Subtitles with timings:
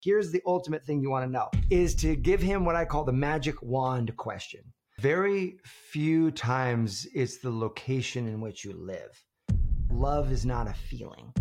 [0.00, 3.02] Here's the ultimate thing you want to know is to give him what I call
[3.02, 4.60] the magic wand question.
[5.00, 9.20] Very few times it's the location in which you live.
[9.90, 11.32] Love is not a feeling.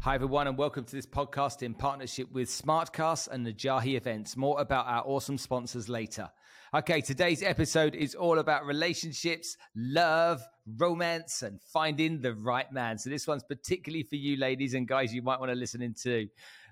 [0.00, 4.36] Hi, everyone, and welcome to this podcast in partnership with Smartkas and the Najahi Events.
[4.36, 6.28] More about our awesome sponsors later.
[6.74, 10.42] Okay, today's episode is all about relationships, love,
[10.78, 12.98] romance, and finding the right man.
[12.98, 16.26] So, this one's particularly for you, ladies and guys, you might want to listen into.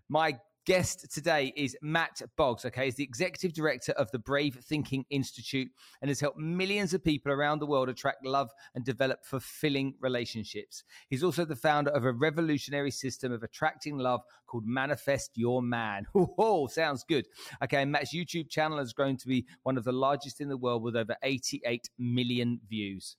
[0.09, 0.38] My
[0.69, 2.67] guest today is Mat Boggs.
[2.67, 5.71] Okay, he's the executive director of the Brave Thinking Institute
[6.03, 10.85] and has helped millions of people around the world attract love and develop fulfilling relationships.
[11.09, 16.04] He's also the founder of a revolutionary system of attracting love called Manifest Your Man.
[16.40, 17.25] Oh, sounds good.
[17.64, 20.82] Okay, Mat's YouTube channel has grown to be one of the largest in the world
[20.82, 23.17] with over 88 million views.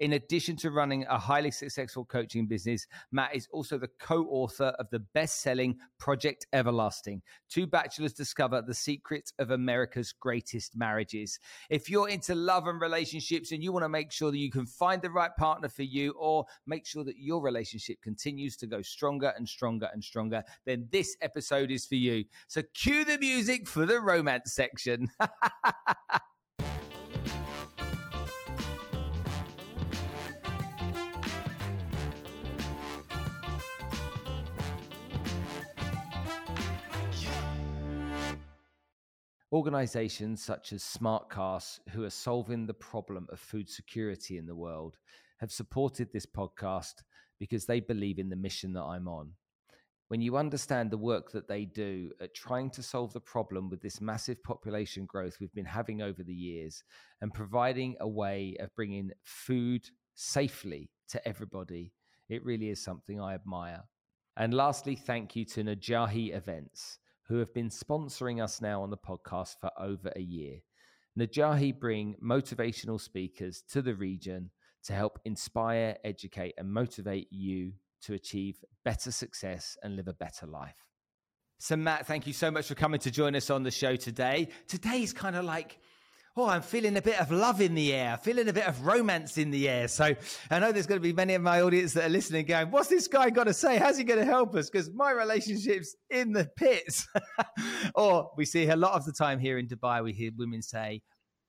[0.00, 4.72] In addition to running a highly successful coaching business, Mat is also the co author
[4.78, 11.38] of the best selling Project Everlasting Two Bachelors Discover the Secrets of America's Greatest Marriages.
[11.68, 14.64] If you're into love and relationships and you want to make sure that you can
[14.64, 18.80] find the right partner for you or make sure that your relationship continues to go
[18.80, 22.24] stronger and stronger and stronger, then this episode is for you.
[22.48, 25.10] So cue the music for the romance section.
[39.52, 44.96] Organizations such as Smartkas, who are solving the problem of food security in the world,
[45.40, 47.02] have supported this podcast
[47.40, 49.32] because they believe in the mission that I'm on.
[50.06, 53.82] When you understand the work that they do at trying to solve the problem with
[53.82, 56.84] this massive population growth we've been having over the years
[57.20, 59.82] and providing a way of bringing food
[60.14, 61.92] safely to everybody,
[62.28, 63.82] it really is something I admire.
[64.36, 66.98] And lastly, thank you to Najahi Events
[67.30, 70.58] who have been sponsoring us now on the podcast for over a year.
[71.16, 74.50] Najahi bring motivational speakers to the region
[74.82, 80.44] to help inspire, educate, and motivate you to achieve better success and live a better
[80.44, 80.74] life.
[81.60, 84.48] So, Mat, thank you so much for coming to join us on the show today.
[84.66, 85.78] Today is kind of like
[86.40, 89.36] oh, I'm feeling a bit of love in the air, feeling a bit of romance
[89.36, 89.88] in the air.
[89.88, 90.14] So
[90.50, 92.88] I know there's going to be many of my audience that are listening going, what's
[92.88, 93.76] this guy got to say?
[93.78, 94.70] How's he going to help us?
[94.70, 97.06] Because my relationship's in the pits.
[97.94, 101.02] or we see a lot of the time here in Dubai, we hear women say,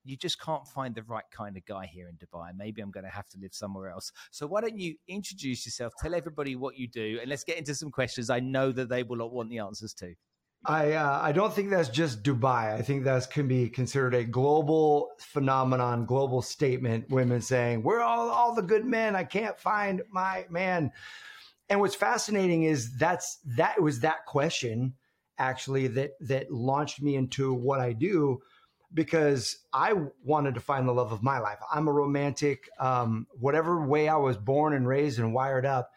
[0.04, 2.50] you just can't find the right kind of guy here in Dubai.
[2.56, 4.12] Maybe I'm going to have to live somewhere else.
[4.30, 7.74] So why don't you introduce yourself, tell everybody what you do, and let's get into
[7.74, 10.14] some questions I know that they will not want the answers to.
[10.64, 12.72] I uh, I don't think that's just Dubai.
[12.72, 17.10] I think that can be considered a global phenomenon, global statement.
[17.10, 19.16] Women saying, "We're all all the good men.
[19.16, 20.92] I can't find my man."
[21.68, 24.94] And what's fascinating is that's that was that question
[25.38, 28.40] actually that that launched me into what I do
[28.94, 31.58] because I wanted to find the love of my life.
[31.72, 32.68] I'm a romantic.
[32.78, 35.90] Um, whatever way I was born and raised and wired up,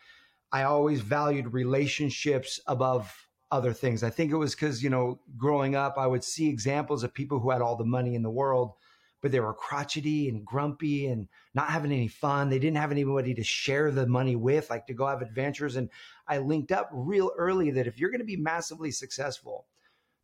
[0.51, 3.25] I always valued relationships above
[3.55, 4.03] other things.
[4.03, 7.39] I think it was because, you know, growing up, I would see examples of people
[7.39, 8.73] who had all the money in the world,
[9.21, 12.49] but they were crotchety and grumpy and not having any fun.
[12.49, 15.77] They didn't have anybody to share the money with, like to go have adventures.
[15.77, 15.89] And
[16.27, 19.65] I linked up real early that if you're going to be massively successful,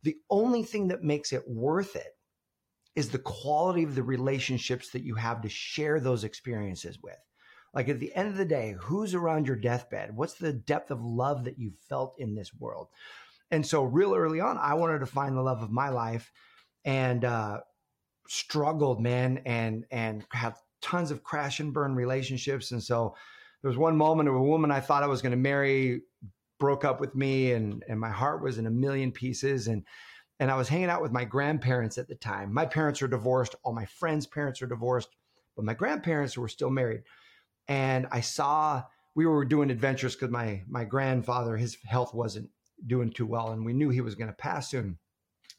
[0.02, 2.16] the only thing that makes it worth it
[2.94, 7.16] is the quality of the relationships that you have to share those experiences with.
[7.74, 10.14] Like at the end of the day, who's around your deathbed?
[10.14, 12.88] What's the depth of love that you felt in this world?
[13.52, 16.32] And so, real early on, I wanted to find the love of my life
[16.84, 17.60] and uh,
[18.28, 22.72] struggled, man, and and had tons of crash and burn relationships.
[22.72, 23.14] And so,
[23.62, 26.02] there was one moment of a woman I thought I was going to marry
[26.58, 29.68] broke up with me, and and my heart was in a million pieces.
[29.68, 29.84] And
[30.40, 32.52] and I was hanging out with my grandparents at the time.
[32.52, 33.54] My parents are divorced.
[33.62, 35.10] All my friends' parents are divorced,
[35.54, 37.02] but my grandparents were still married
[37.68, 38.82] and I saw
[39.14, 42.50] we were doing adventures because my my grandfather his health wasn't
[42.86, 44.98] doing too well, and we knew he was going to pass soon.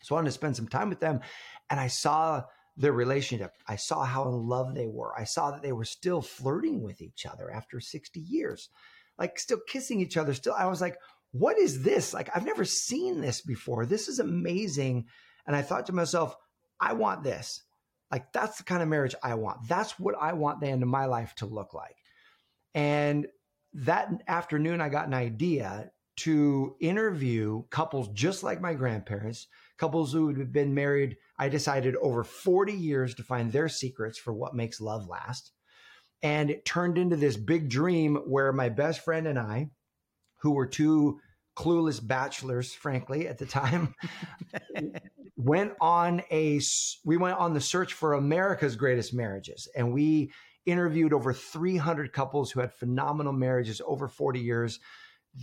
[0.01, 1.21] So I wanted to spend some time with them,
[1.69, 2.43] and I saw
[2.75, 3.51] their relationship.
[3.67, 5.17] I saw how in love they were.
[5.17, 8.69] I saw that they were still flirting with each other after 60 years,
[9.17, 10.33] like still kissing each other.
[10.33, 10.97] Still, I was like,
[11.31, 12.13] what is this?
[12.13, 13.85] Like, I've never seen this before.
[13.85, 15.05] This is amazing.
[15.45, 16.35] And I thought to myself,
[16.79, 17.63] I want this.
[18.13, 19.67] Like that's the kind of marriage I want.
[19.67, 21.95] That's what I want the end of my life to look like.
[22.75, 23.25] And
[23.73, 30.33] that afternoon, I got an idea to interview couples just like my grandparents, couples who
[30.33, 34.79] had been married, I decided over 40 years to find their secrets for what makes
[34.79, 35.51] love last.
[36.21, 39.71] And it turned into this big dream where my best friend and I,
[40.41, 41.19] who were two
[41.57, 43.93] clueless bachelors, frankly, at the time,
[45.35, 46.59] went on a
[47.03, 50.31] we went on the search for America's greatest marriages, and we
[50.65, 54.79] interviewed over 300 couples who had phenomenal marriages over 40 years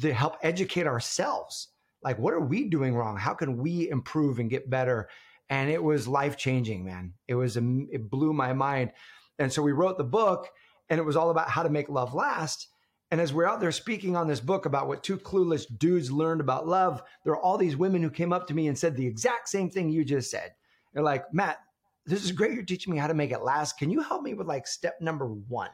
[0.02, 1.69] to help educate ourselves.
[2.02, 3.16] Like, what are we doing wrong?
[3.16, 5.08] How can we improve and get better?
[5.48, 7.14] And it was life changing, man.
[7.28, 8.92] It was um, it blew my mind.
[9.38, 10.48] And so we wrote the book,
[10.88, 12.69] and it was all about how to make love last.
[13.10, 16.40] And as we're out there speaking on this book about what two clueless dudes learned
[16.40, 19.06] about love, there are all these women who came up to me and said the
[19.06, 20.52] exact same thing you just said.
[20.94, 21.58] They're like, Mat,
[22.06, 22.52] this is great.
[22.52, 23.78] You're teaching me how to make it last.
[23.78, 25.70] Can you help me with like step number one?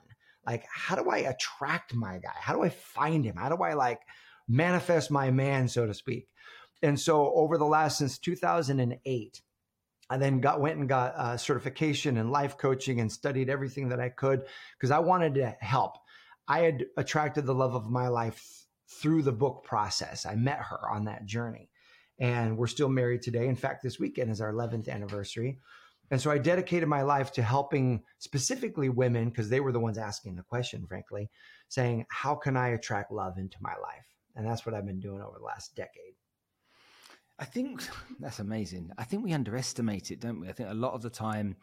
[0.47, 2.35] Like, how do I attract my guy?
[2.39, 3.37] How do I find him?
[3.37, 4.01] How do I like
[4.49, 6.29] manifest my man, so to speak?
[6.83, 9.43] And so over the last since 2008,
[10.09, 14.01] I then got went and got a certification in life coaching and studied everything that
[14.01, 14.45] I could
[14.79, 15.97] because I wanted to help.
[16.47, 20.25] I had attracted the love of my life through the book process.
[20.27, 21.71] I met her on that journey,
[22.21, 23.49] and we're still married today.
[23.49, 25.59] In fact, this weekend is our 11th anniversary.
[26.11, 29.99] And so I dedicated my life to helping specifically women because they were the ones
[29.99, 31.29] asking the question, frankly,
[31.69, 34.07] saying, How can I attract love into my life?
[34.37, 36.15] And that's what I've been doing over the last decade.
[37.39, 37.83] I think
[38.21, 38.91] that's amazing.
[38.99, 40.49] I think we underestimate it, don't we?
[40.49, 41.57] I think a lot of the time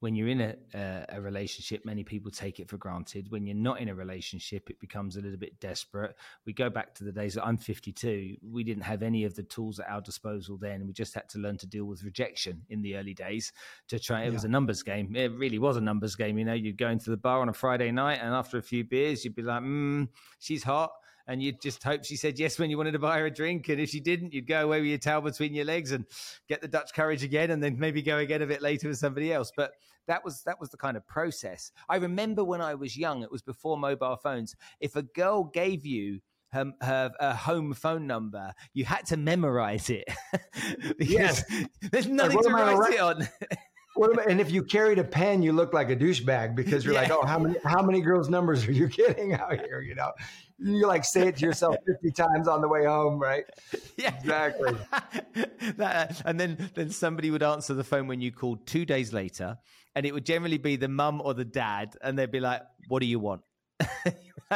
[0.00, 3.30] when you're in a, a, a, relationship, many people take it for granted.
[3.30, 6.14] When you're not in a relationship, it becomes a little bit desperate.
[6.44, 8.36] We go back to the days that I'm 52.
[8.42, 10.86] We didn't have any of the tools at our disposal then.
[10.86, 13.52] We just had to learn to deal with rejection in the early days
[13.88, 14.22] to try.
[14.22, 14.32] It yeah.
[14.32, 15.16] was a numbers game.
[15.16, 16.36] It really was a numbers game.
[16.38, 18.84] You know, you'd go into the bar on a Friday night, and after a few
[18.84, 20.08] beers, you'd be like, mm,
[20.38, 20.90] she's hot
[21.26, 23.68] and you'd just hope she said yes when you wanted to buy her a drink.
[23.68, 26.04] And if she didn't, you'd go away with your towel between your legs and
[26.48, 29.32] get the Dutch courage again, and then maybe go again a bit later with somebody
[29.32, 29.52] else.
[29.56, 29.72] But
[30.06, 31.72] that was that was the kind of process.
[31.88, 34.54] I remember when I was young, it was before mobile phones.
[34.80, 36.20] If a girl gave you
[36.52, 40.04] her, her, her, home phone number, you had to memorize it
[40.98, 41.66] because yes.
[41.90, 43.28] there's nothing to write it on.
[43.96, 47.02] About, and if you carried a pen, you looked like a douchebag because you're yeah.
[47.02, 49.80] like, oh, how many how many girls' numbers are you getting out here?
[49.80, 50.12] You know,
[50.58, 53.44] you like say it to yourself 50 times on the way home, right?
[53.96, 54.76] Yeah, exactly.
[55.76, 59.12] that, uh, and then then somebody would answer the phone when you called two days
[59.12, 59.58] later,
[59.94, 63.00] and it would generally be the mum or the dad, and they'd be like, "What
[63.00, 63.42] do you want?"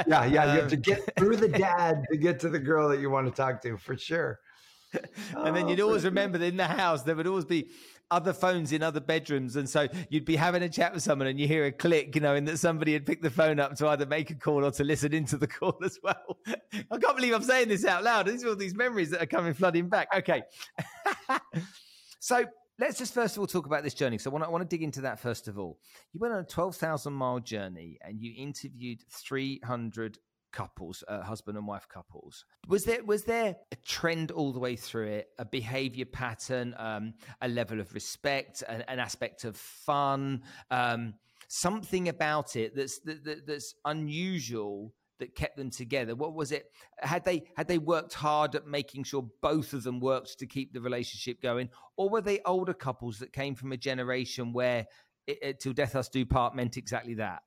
[0.07, 2.89] yeah, yeah, you have to um, get through the dad to get to the girl
[2.89, 4.39] that you want to talk to for sure.
[5.37, 7.71] and then oh, you'd always remember that in the house there would always be
[8.11, 9.57] other phones in other bedrooms.
[9.57, 12.21] And so you'd be having a chat with someone and you hear a click, you
[12.21, 14.71] know, and that somebody had picked the phone up to either make a call or
[14.73, 16.39] to listen into the call as well.
[16.47, 18.27] I can't believe I'm saying this out loud.
[18.27, 20.09] These are all these memories that are coming flooding back.
[20.17, 20.43] Okay.
[22.21, 22.45] so
[22.79, 24.19] let's just first of all talk about this journey.
[24.19, 25.79] So I want, I want to dig into that first of all.
[26.13, 30.19] You went on a 12,000 mile journey and you interviewed 300
[30.53, 32.45] couples, uh, husband and wife couples.
[32.69, 37.15] Was there was there a trend all the way through it, a behavior pattern, um,
[37.41, 41.15] a level of respect, an, an aspect of fun, um,
[41.49, 46.15] something about it that's that, that, that's unusual that kept them together?
[46.15, 46.67] What was it?
[46.99, 50.73] Had they had they worked hard at making sure both of them worked to keep
[50.73, 54.87] the relationship going, or were they older couples that came from a generation where
[55.27, 57.43] it, it, "till death us do part" meant exactly that?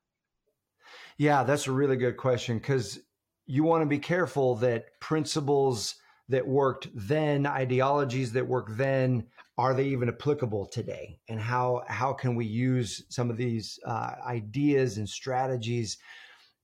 [1.17, 2.99] Yeah, that's a really good question because
[3.45, 5.95] you want to be careful that principles
[6.29, 9.25] that worked then, ideologies that work then,
[9.57, 11.19] are they even applicable today?
[11.29, 15.97] And how how can we use some of these uh, ideas and strategies?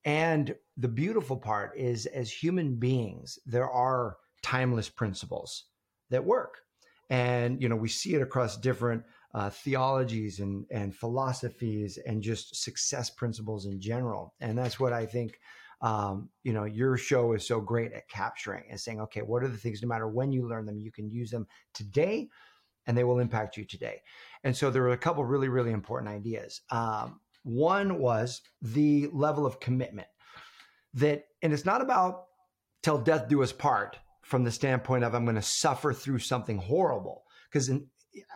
[0.05, 5.65] And the beautiful part is, as human beings, there are timeless principles
[6.09, 6.61] that work,
[7.09, 12.55] and you know we see it across different uh, theologies and, and philosophies and just
[12.55, 14.33] success principles in general.
[14.39, 15.39] And that's what I think,
[15.81, 19.47] um, you know, your show is so great at capturing and saying, okay, what are
[19.47, 22.27] the things, no matter when you learn them, you can use them today
[22.87, 24.01] and they will impact you today.
[24.43, 26.61] And so there were a couple really, really important ideas.
[26.71, 30.07] Um, one was the level of commitment
[30.95, 32.25] that, and it's not about
[32.81, 36.57] till death do us part from the standpoint of I'm going to suffer through something
[36.57, 37.23] horrible.
[37.51, 37.69] Because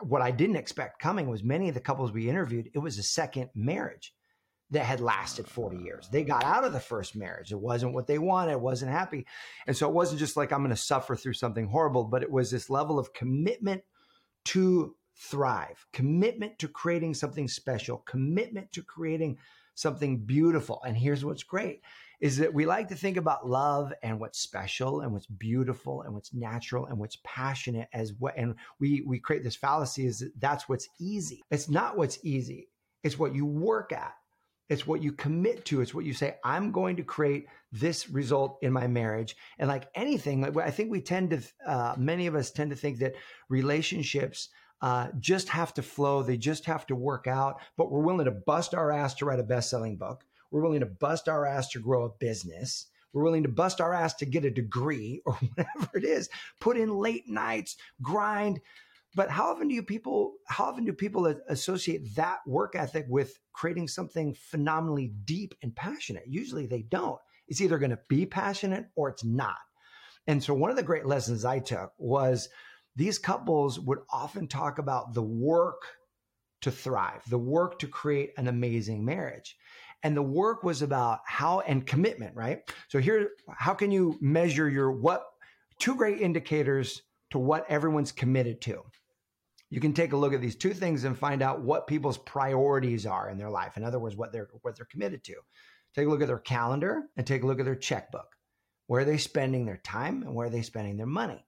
[0.02, 3.04] what I didn't expect coming was many of the couples we interviewed, it was a
[3.04, 4.14] second marriage
[4.72, 6.10] that had lasted 40 years.
[6.12, 7.52] They got out of the first marriage.
[7.52, 9.28] It wasn't what they wanted, it wasn't happy.
[9.68, 12.32] And so it wasn't just like I'm going to suffer through something horrible, but it
[12.32, 13.84] was this level of commitment
[14.46, 19.38] to thrive, commitment to creating something special, commitment to creating
[19.76, 20.82] something beautiful.
[20.86, 21.82] And here's what's great
[22.24, 26.14] is that we like to think about love and what's special and what's beautiful and
[26.16, 30.32] what's natural and what's passionate as what and we we create this fallacy is that
[30.40, 32.70] that's what's easy it's not what's easy
[33.04, 34.14] it's what you work at
[34.70, 35.82] It's what you commit to.
[35.82, 39.36] It's what you say, I'm going to create this result in my marriage.
[39.60, 42.78] And like anything, like I think we tend to, uh, many of us tend to
[42.78, 43.16] think that
[43.50, 44.50] relationships
[44.82, 46.24] uh, just have to flow.
[46.24, 49.40] They just have to work out, but we're willing to bust our ass to write
[49.40, 50.24] a best selling book.
[50.54, 52.86] We're willing to bust our ass to grow a business.
[53.12, 56.30] We're willing to bust our ass to get a degree or whatever it is,
[56.62, 58.62] put in late nights, grind.
[59.16, 63.40] But how often do you people, how often do people associate that work ethic with
[63.52, 66.24] creating something phenomenally deep and passionate?
[66.28, 67.20] Usually they don't.
[67.48, 69.58] It's either going to be passionate or it's not.
[70.28, 72.48] And so one of the great lessons I took was
[72.96, 75.82] these couples would often talk about the work
[76.62, 79.58] to thrive, the work to create an amazing marriage.
[80.04, 82.62] And the work was about how and commitment, right?
[82.90, 85.26] So here, how can you measure your what
[85.80, 88.84] two great indicators to what everyone's committed to?
[89.70, 93.06] You can take a look at these two things and find out what people's priorities
[93.06, 93.76] are in their life.
[93.78, 95.36] In other words, what they're what they're committed to.
[95.96, 98.36] Take a look at their calendar and take a look at their checkbook.
[98.88, 101.44] Where are they spending their time and where are they spending their money?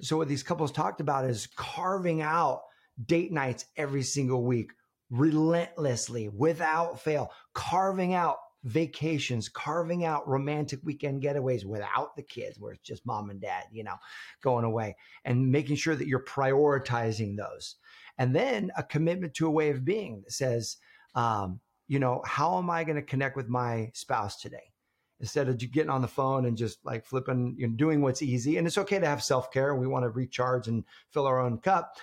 [0.00, 2.62] So what these couples talked about is carving out
[3.04, 4.72] date nights every single week,
[5.10, 12.72] relentlessly, without fail, carving out vacations, carving out romantic weekend getaways without the kids, where
[12.72, 13.96] it's just mom and dad, you know,
[14.42, 17.76] going away, and making sure that you're prioritizing those.
[18.18, 20.78] And then a commitment to a way of being that says,
[21.14, 24.72] um, you know, how am I going to connect with my spouse today?
[25.20, 28.58] instead of getting on the phone and just like flipping, you know, doing what's easy.
[28.58, 29.74] And it's okay to have self care.
[29.74, 31.96] We want to recharge and fill our own cup.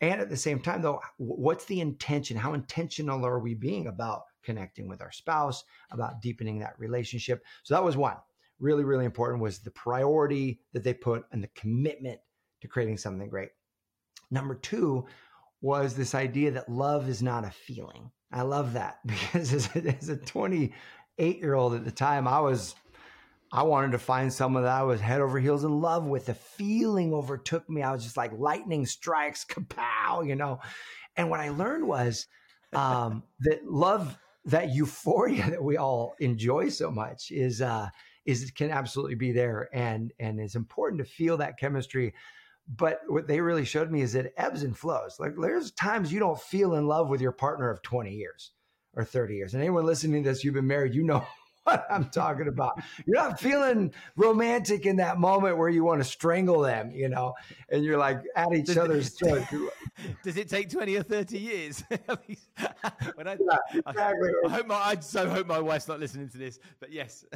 [0.00, 2.36] And at the same time, though, what's the intention?
[2.36, 7.44] How intentional are we being about connecting with our spouse, about deepening that relationship?
[7.64, 8.16] So that was one
[8.60, 12.20] really, really important was the priority that they put and the commitment
[12.60, 13.48] to creating something great.
[14.30, 15.06] Number two
[15.62, 18.10] was this idea that love is not a feeling.
[18.30, 20.72] I love that because as a, as a 20
[21.18, 22.74] year old at the time, I was,
[23.52, 26.26] I wanted to find someone that I was head over heels in love with.
[26.26, 27.82] The feeling overtook me.
[27.82, 30.60] I was just like lightning strikes, kapow, you know.
[31.16, 32.26] And what I learned was
[32.72, 37.88] um, that love, that euphoria that we all enjoy so much, is uh,
[38.24, 42.14] is can absolutely be there, and and it's important to feel that chemistry.
[42.68, 45.16] But what they really showed me is that it ebbs and flows.
[45.18, 48.52] Like there's times you don't feel in love with your partner of 20 years
[48.94, 49.54] or 30 years.
[49.54, 51.26] And anyone listening to this, you've been married, you know
[51.64, 52.80] what I'm talking about.
[53.06, 57.34] You're not feeling romantic in that moment where you want to strangle them, you know,
[57.68, 59.44] and you're like at each does other's throat.
[60.24, 61.84] Does it take 20 or 30 years?
[63.14, 64.30] when I, yeah, exactly.
[64.44, 67.26] I, I, hope my, I so hope my wife's not listening to this, but yes.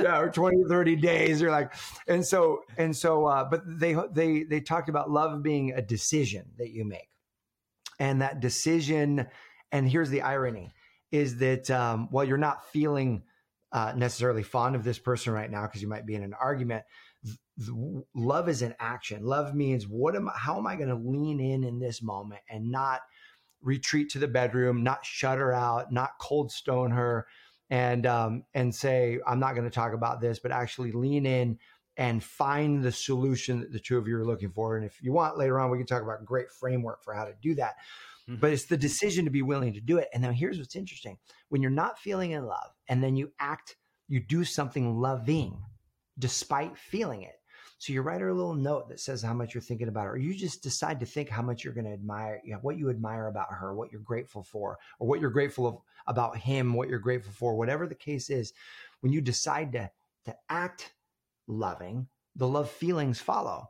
[0.00, 1.40] yeah, or 20 or 30 days.
[1.40, 1.72] You're like,
[2.08, 6.46] and so, and so, uh, but they, they, they talked about love being a decision
[6.58, 7.08] that you make.
[8.00, 9.28] And that decision
[9.74, 10.72] and here's the irony
[11.10, 13.24] is that um, while you're not feeling
[13.74, 16.84] uh, necessarily fond of this person right now because you might be in an argument,
[18.14, 19.24] love is an action.
[19.24, 22.70] Love means what am how am I going to lean in in this moment and
[22.70, 23.00] not
[23.60, 27.26] retreat to the bedroom, not shut her out, not cold stone her,
[27.68, 31.58] and um, and say I'm not going to talk about this, but actually lean in
[31.96, 34.76] and find the solution that the two of you are looking for.
[34.76, 37.34] And if you want later on, we can talk about great framework for how to
[37.42, 37.74] do that.
[38.28, 38.40] Mm-hmm.
[38.40, 40.08] But it's the decision to be willing to do it.
[40.12, 41.18] And now here's what's interesting.
[41.48, 43.76] When you're not feeling in love and then you act,
[44.08, 45.60] you do something loving
[46.18, 47.34] despite feeling it.
[47.78, 50.12] So you write her a little note that says how much you're thinking about her,
[50.12, 52.78] or you just decide to think how much you're going to admire, you know, what
[52.78, 56.72] you admire about her, what you're grateful for, or what you're grateful of, about him,
[56.72, 58.52] what you're grateful for, whatever the case is.
[59.00, 59.90] When you decide to
[60.24, 60.94] to act
[61.46, 63.68] loving, the love feelings follow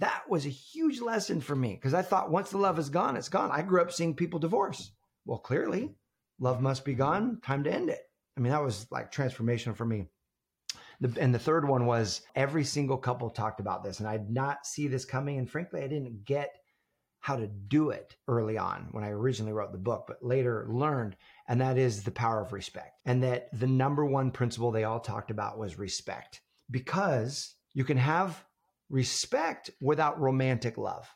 [0.00, 3.16] that was a huge lesson for me because I thought once the love is gone,
[3.16, 3.50] it's gone.
[3.52, 4.92] I grew up seeing people divorce.
[5.26, 5.94] Well, clearly,
[6.38, 7.40] love must be gone.
[7.42, 8.00] Time to end it.
[8.36, 10.06] I mean, that was like transformational for me.
[11.00, 14.30] The, and the third one was every single couple talked about this, and I did
[14.30, 15.38] not see this coming.
[15.38, 16.56] And frankly, I didn't get
[17.20, 21.16] how to do it early on when I originally wrote the book, but later learned,
[21.46, 22.98] and that is the power of respect.
[23.04, 26.40] And that the number one principle they all talked about was respect
[26.70, 28.42] because you can have
[28.90, 31.08] respect without romantic love,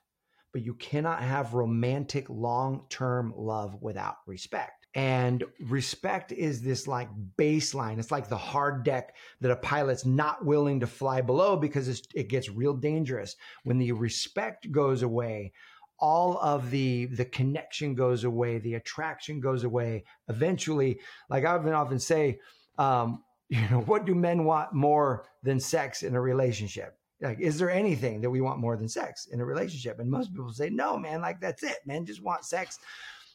[0.52, 4.86] but you cannot have romantic long term love without respect.
[4.94, 7.98] And respect is this like baseline.
[7.98, 12.28] It's like the hard deck that a pilot's not willing to fly below because it
[12.28, 13.34] gets real dangerous.
[13.64, 15.52] When the respect goes away,
[15.98, 20.04] all of the the connection goes away, the attraction goes away.
[20.28, 22.38] Eventually, like I've often say,
[22.78, 26.96] um, you know, what do men want more than sex in a relationship?
[27.24, 30.32] Like is there anything that we want more than sex in a relationship and most
[30.32, 32.78] people say no man like that's it man just want sex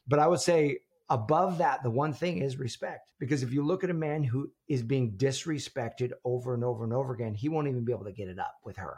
[0.07, 0.77] but i would say
[1.09, 3.11] above that, the one thing is respect.
[3.19, 6.93] Because if you look at a man who is being disrespected over and over and
[6.93, 8.97] over again, he won't even be able to get it up with her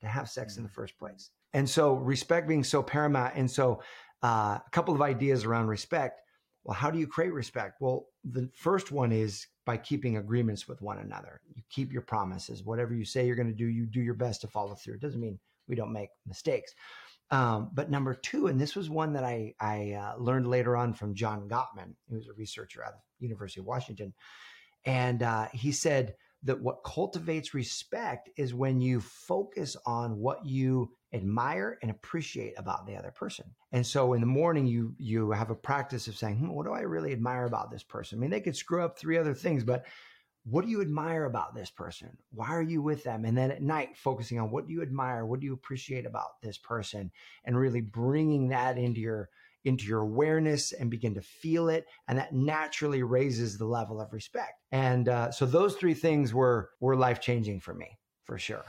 [0.00, 0.74] to have sex in the mm.
[0.74, 1.30] first place.
[1.52, 3.34] And so, respect being so paramount.
[3.36, 3.82] And so,
[4.22, 6.20] uh, a couple of ideas around respect.
[6.64, 7.80] Well, how do you create respect?
[7.80, 11.40] Well, the first one is by keeping agreements with one another.
[11.54, 12.64] You keep your promises.
[12.64, 14.94] Whatever you say you're going to do, you do your best to follow through.
[14.94, 15.38] It doesn't mean
[15.68, 16.74] we don't make mistakes.
[17.30, 20.94] Um, but number two, and this was one that I, I uh, learned later on
[20.94, 24.12] from John Gottman, who was a researcher at the University of Washington.
[24.84, 30.90] And uh, he said that what cultivates respect is when you focus on what you
[31.12, 33.46] admire and appreciate about the other person.
[33.72, 36.72] And so in the morning, you you have a practice of saying, hmm, "What do
[36.72, 39.64] I really admire about this person?" I mean, they could screw up three other things,
[39.64, 39.84] but
[40.44, 42.16] what do you admire about this person?
[42.30, 43.24] Why are you with them?
[43.24, 46.40] And then at night, focusing on what do you admire, what do you appreciate about
[46.42, 47.10] this person,
[47.44, 49.28] and really bringing that into your
[49.64, 54.12] into your awareness and begin to feel it, and that naturally raises the level of
[54.12, 54.62] respect.
[54.72, 58.64] And uh, so those three things were were life changing for me for sure.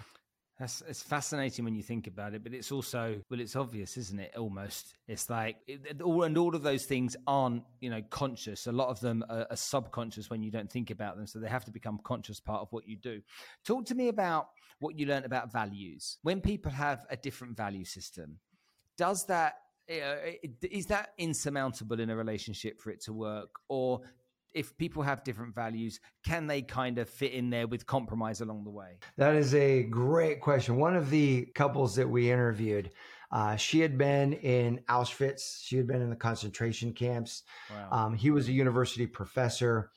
[0.61, 4.19] That's it's fascinating when you think about it, but it's also well, it's obvious, isn't
[4.19, 4.33] it?
[4.37, 8.67] Almost, it's like it, all and all of those things aren't you know conscious.
[8.67, 11.49] A lot of them are, are, subconscious when you don't think about them, so they
[11.49, 13.21] have to become conscious part of what you do.
[13.65, 14.49] Talk to me about
[14.79, 16.19] what you learned about values.
[16.21, 18.37] When people have a different value system,
[18.99, 19.55] does that
[19.89, 20.15] uh,
[20.61, 24.01] is that insurmountable in a relationship for it to work, or
[24.53, 28.63] if people have different values, can they kind of fit in there with compromise along
[28.63, 28.97] the way?
[29.17, 30.77] That is a great question.
[30.77, 32.91] One of the couples that we interviewed,
[33.31, 35.63] uh, she had been in Auschwitz.
[35.63, 37.43] She had been in the concentration camps.
[37.69, 37.87] Wow.
[37.91, 39.91] Um, he was a university professor,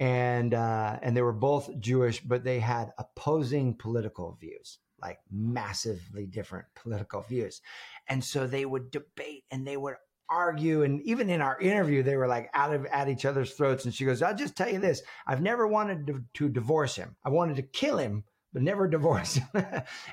[0.00, 6.26] and uh, and they were both Jewish, but they had opposing political views, like massively
[6.26, 7.60] different political views,
[8.08, 9.96] and so they would debate and they would
[10.30, 13.84] argue and even in our interview they were like out of at each other's throats
[13.84, 17.16] and she goes i'll just tell you this i've never wanted to, to divorce him.
[17.24, 19.64] I wanted to kill him but never divorce him.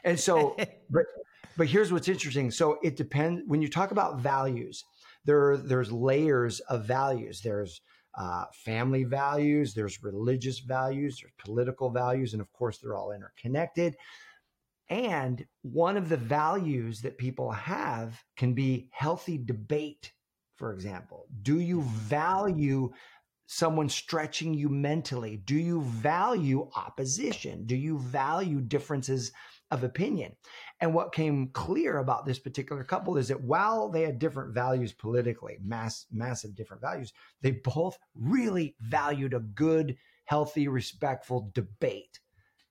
[0.03, 0.55] And so
[0.89, 1.05] but
[1.57, 2.51] but here's what's interesting.
[2.51, 4.83] So it depends when you talk about values
[5.25, 7.41] there there's layers of values.
[7.41, 7.81] There's
[8.17, 13.93] uh, family values there's religious values there's political values and of course they're all interconnected
[14.89, 20.13] and one of the values that people have can be healthy debate,
[20.55, 21.27] for example.
[21.41, 21.89] Do you mm-hmm.
[21.89, 22.91] value
[23.47, 25.37] someone stretching you mentally?
[25.37, 27.65] Do you value opposition?
[27.65, 29.31] Do you value differences
[29.71, 30.35] of opinion?
[30.79, 34.93] And what came clear about this particular couple is that while they had different values
[34.93, 39.95] politically, mass, massive different values, they both really valued a good,
[40.25, 42.19] healthy, respectful debate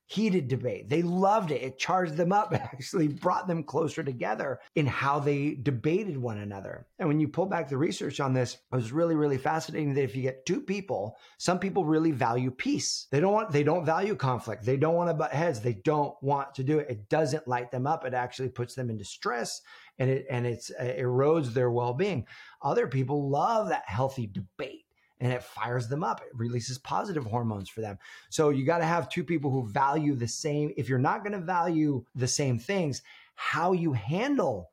[0.07, 0.87] heated debate.
[0.87, 1.61] They loved it.
[1.61, 2.53] It charged them up.
[2.53, 6.85] It actually brought them closer together in how they debated one another.
[6.99, 10.03] And when you pull back the research on this, it was really, really fascinating that
[10.03, 13.07] if you get two people, some people really value peace.
[13.11, 14.63] They don't want, they don't value conflict.
[14.63, 15.59] They don't want to butt heads.
[15.59, 16.89] They don't want to do it.
[16.89, 18.05] It doesn't light them up.
[18.05, 19.61] It actually puts them into stress
[19.97, 22.27] and it, and it's, it erodes their well-being.
[22.61, 24.84] Other people love that healthy debate
[25.25, 26.21] and it fires them up.
[26.21, 27.97] It releases positive hormones for them.
[28.29, 30.71] So you got to have two people who value the same.
[30.77, 33.01] If you're not going to value the same things,
[33.33, 34.69] how you handle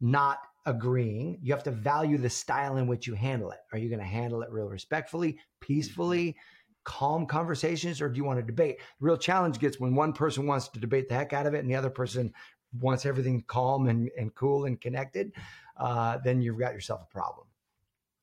[0.00, 3.58] not agreeing, you have to value the style in which you handle it.
[3.72, 6.36] Are you going to handle it real respectfully, peacefully?
[6.84, 8.78] calm conversations or do you want to debate?
[9.00, 11.58] The real challenge gets when one person wants to debate the heck out of it
[11.58, 12.32] and the other person
[12.78, 15.32] wants everything calm and, and cool and connected.
[15.76, 17.48] Uh, then you've got yourself a problem.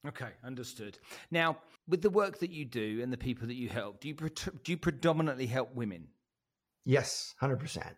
[0.07, 0.97] Okay, understood.
[1.31, 4.15] Now, with the work that you do and the people that you help, do you
[4.15, 6.07] do you predominantly help women?
[6.85, 7.95] Yes, hundred percent.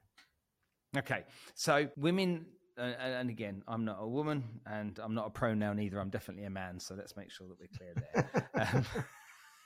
[0.96, 1.24] Okay,
[1.56, 2.46] so women,
[2.78, 6.00] uh, and again, I'm not a woman, and I'm not a pronoun either.
[6.00, 6.80] I'm definitely a man.
[6.80, 8.50] So let's make sure that we're clear there.
[8.74, 8.86] um,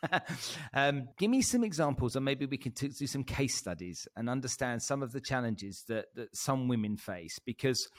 [0.73, 4.29] um, give me some examples, and maybe we can t- do some case studies and
[4.29, 7.89] understand some of the challenges that that some women face because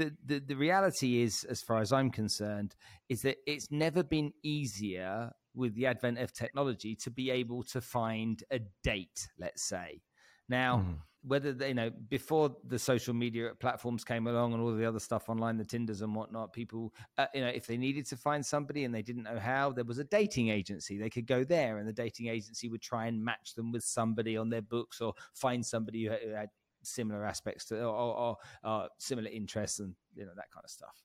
[0.00, 2.74] the, the, the reality is, as far as I'm concerned,
[3.08, 7.80] is that it's never been easier with the advent of technology to be able to
[7.80, 10.00] find a date, let's say.
[10.48, 10.96] Now, mm.
[11.22, 14.98] whether they, you know before the social media platforms came along and all the other
[14.98, 18.44] stuff online, the Tinders and whatnot, people, uh, you know, if they needed to find
[18.44, 20.96] somebody and they didn't know how, there was a dating agency.
[20.96, 24.36] They could go there, and the dating agency would try and match them with somebody
[24.36, 26.48] on their books or find somebody who had
[26.82, 30.70] similar aspects to or, or, or uh, similar interests and you know that kind of
[30.70, 31.02] stuff.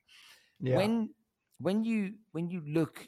[0.59, 0.77] Yeah.
[0.77, 1.09] When
[1.59, 3.07] when you when you look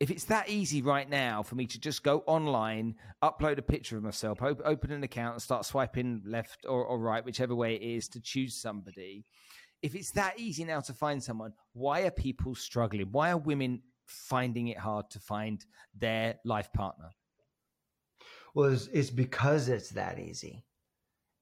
[0.00, 3.98] if it's that easy right now for me to just go online, upload a picture
[3.98, 7.74] of myself, op- open an account, and start swiping left or, or, right, whichever way
[7.74, 9.26] it is, to choose somebody.
[9.82, 13.08] If it's that easy now to find someone, why are people struggling?
[13.12, 15.62] Why are women finding it hard to find
[15.94, 17.10] their life partner?
[18.54, 20.64] Well, it's, it's because it's that easy.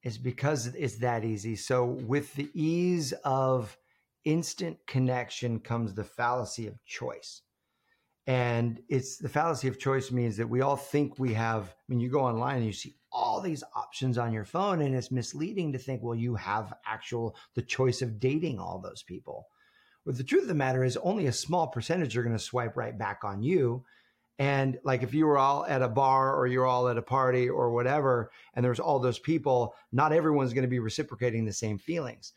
[0.09, 1.55] It's because it's that easy.
[1.55, 3.77] So, with the ease of
[4.25, 7.42] instant connection comes the fallacy of choice.
[8.27, 11.64] And it's the fallacy of choice means that we all think we have.
[11.64, 14.94] I mean, you go online and you see all these options on your phone, and
[14.94, 19.47] it's misleading to think, well, you have actual the choice of dating all those people.
[20.07, 22.79] But the truth of the matter is, only a small percentage are going to swipe
[22.79, 23.85] right back on you.
[24.38, 27.48] And like if you were all at a bar or you're all at a party
[27.48, 31.79] or whatever, and there's all those people, not everyone's going to be reciprocating the same
[31.79, 32.33] feelings.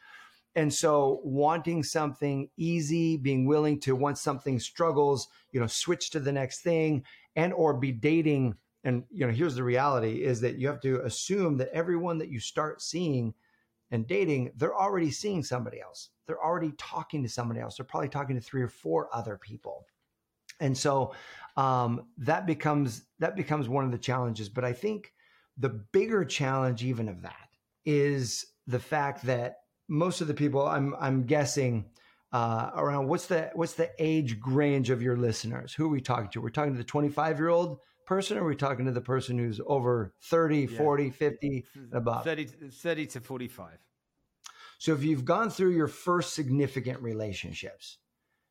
[0.56, 6.20] And so wanting something easy, being willing to once something struggles, you know, switch to
[6.20, 7.04] the next thing
[7.36, 11.02] and or be dating and you know, here's the reality is that you have to
[11.02, 13.34] assume that everyone that you start seeing
[13.92, 16.10] and dating, they're already seeing somebody else.
[16.26, 17.78] They're already talking to somebody else.
[17.78, 19.86] They're probably talking to three or four other people.
[20.62, 21.14] And so
[21.58, 24.48] um, that becomes that becomes one of the challenges.
[24.48, 25.14] But I think
[25.58, 27.50] the bigger challenge even of that
[27.86, 29.58] is the fact that
[29.90, 31.90] most of the people I'm I'm guessing
[32.32, 35.74] uh, around what's the what's the age range of your listeners?
[35.74, 36.42] Who are we talking to?
[36.42, 39.38] We're talking to the 25 year old person or are we talking to the person
[39.38, 40.78] who's over 30, yeah.
[40.78, 42.24] 40, 50 and above?
[42.24, 43.78] 30, 30 to 45.
[44.80, 47.98] So if you've gone through your first significant relationships,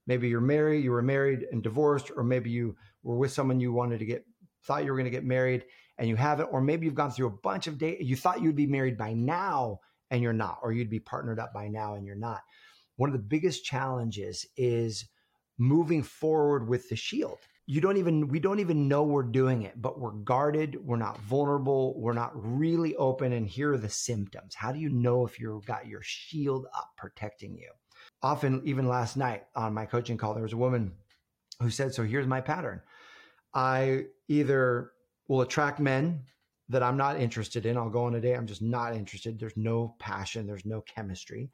[0.07, 3.73] maybe you're married, you were married and divorced, or maybe you were with someone you
[3.73, 4.25] wanted to get
[4.65, 5.65] thought you were going to get married
[5.99, 8.03] and you haven't, or maybe you've gone through a bunch of dates.
[8.03, 11.53] You thought you'd be married by now and you're not, or you'd be partnered up
[11.53, 12.41] by now and you're not.
[12.97, 15.07] One of the biggest challenges is
[15.59, 17.39] moving forward with the shield.
[17.67, 20.77] You don't even, we don't even know we're doing it, but we're guarded.
[20.85, 21.95] We're not vulnerable.
[22.01, 23.33] We're not really open.
[23.33, 24.55] And here are the symptoms.
[24.55, 27.71] How do you know if you've got your shield up protecting you?
[28.23, 30.93] Often, even last night on my coaching call, there was a woman
[31.61, 32.81] who said, So here's my pattern.
[33.55, 34.93] I either
[35.29, 36.23] will attract men
[36.69, 37.77] that I'm not interested in.
[37.77, 38.37] I'll go on a date.
[38.37, 39.39] I'm just not interested.
[39.39, 40.47] There's no passion.
[40.47, 41.51] There's no chemistry.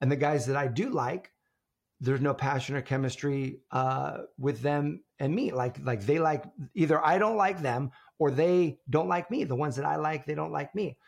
[0.00, 1.30] And the guys that I do like,
[2.00, 5.50] there's no passion or chemistry uh, with them and me.
[5.52, 9.44] Like like they like either I don't like them or they don't like me.
[9.44, 10.98] The ones that I like, they don't like me.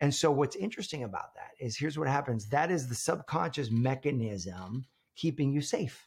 [0.00, 2.48] And so what's interesting about that is here's what happens.
[2.48, 6.06] That is the subconscious mechanism keeping you safe.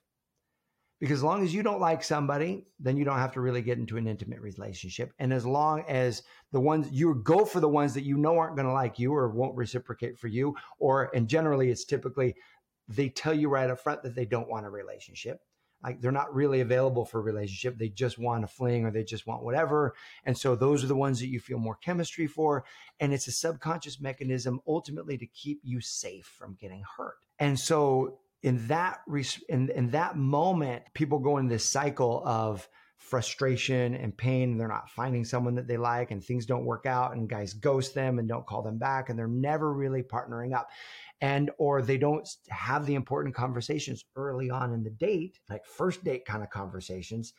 [0.99, 3.77] Because as long as you don't like somebody, then you don't have to really get
[3.77, 5.13] into an intimate relationship.
[5.17, 8.57] And as long as the ones you go for the ones that you know aren't
[8.57, 12.35] going to like you or won't reciprocate for you, or and generally it's typically
[12.89, 15.39] they tell you right up front that they don't want a relationship.
[15.83, 17.77] Like they're not really available for a relationship.
[17.77, 19.95] They just want a fling or they just want whatever.
[20.25, 22.65] And so those are the ones that you feel more chemistry for.
[22.99, 27.15] And it's a subconscious mechanism ultimately to keep you safe from getting hurt.
[27.39, 28.99] And so in that
[29.47, 34.51] in, in that moment, people go in this cycle of frustration and pain.
[34.51, 37.53] And they're not finding someone that they like and things don't work out and guys
[37.53, 40.69] ghost them and don't call them back and they're never really partnering up.
[41.21, 46.03] And or they don't have the important conversations early on in the date, like first
[46.03, 47.33] date kind of conversations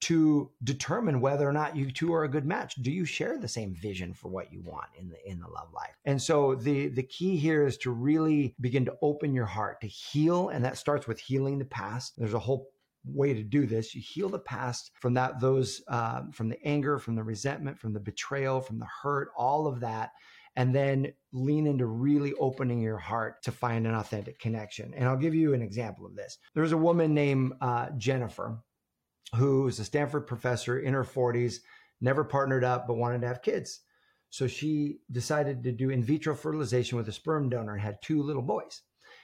[0.00, 2.74] to determine whether or not you two are a good match.
[2.74, 5.72] Do you share the same vision for what you want in the in the love
[5.72, 5.96] life?
[6.04, 9.86] And so the the key here is to really begin to open your heart to
[9.86, 12.14] heal, and that starts with healing the past.
[12.18, 12.70] There's a whole
[13.04, 13.94] way to do this.
[13.94, 17.92] You heal the past from that those uh, from the anger, from the resentment, from
[17.92, 20.10] the betrayal, from the hurt, all of that.
[20.56, 24.94] And then lean into really opening your heart to find an authentic connection.
[24.94, 26.38] And I'll give you an example of this.
[26.54, 28.62] There's a woman named uh, Jennifer
[29.34, 31.56] who is a Stanford professor in her 40s,
[32.00, 33.80] never partnered up, but wanted to have kids.
[34.30, 38.22] So she decided to do in vitro fertilization with a sperm donor and had two
[38.22, 38.82] little boys.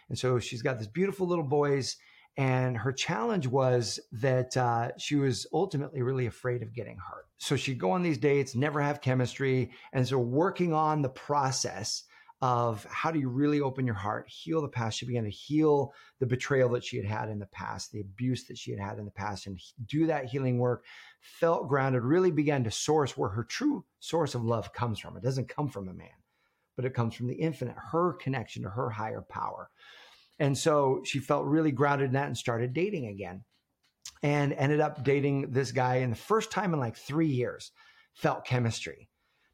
[0.09, 1.97] And so she's got these beautiful little boys.
[2.37, 7.27] And her challenge was that uh, she was ultimately really afraid of getting hurt.
[7.39, 9.73] So she'd go on these dates, never have chemistry.
[9.93, 12.05] And so working on the process
[12.43, 14.99] of how do you really open your heart, heal the past.
[14.99, 18.45] She began to heal the betrayal that she had had in the past, the abuse
[18.45, 20.85] that she had had in the past, and do that healing work.
[21.21, 25.19] Felt grounded, really began to source where her true source of love comes from.
[25.19, 26.09] It doesn't come from a man,
[26.77, 29.69] but it comes from the infinite, her connection to her higher power.
[30.41, 33.45] And so she felt really grounded in that and started dating again
[34.23, 35.97] and ended up dating this guy.
[35.97, 37.71] And the first time in like three years,
[38.15, 39.09] felt chemistry.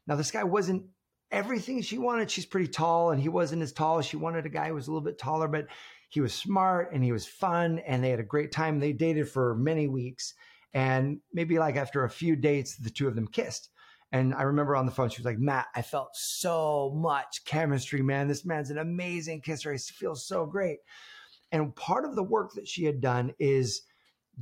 [0.07, 0.85] Now, this guy wasn't
[1.31, 2.31] everything she wanted.
[2.31, 3.99] She's pretty tall, and he wasn't as tall.
[3.99, 5.67] As she wanted a guy who was a little bit taller, but
[6.09, 8.79] he was smart and he was fun, and they had a great time.
[8.79, 10.33] They dated for many weeks,
[10.73, 13.69] and maybe like after a few dates, the two of them kissed.
[14.11, 18.01] And I remember on the phone, she was like, Mat, I felt so much chemistry,
[18.01, 18.27] man.
[18.27, 19.71] This man's an amazing kisser.
[19.71, 20.79] He feels so great.
[21.51, 23.81] And part of the work that she had done is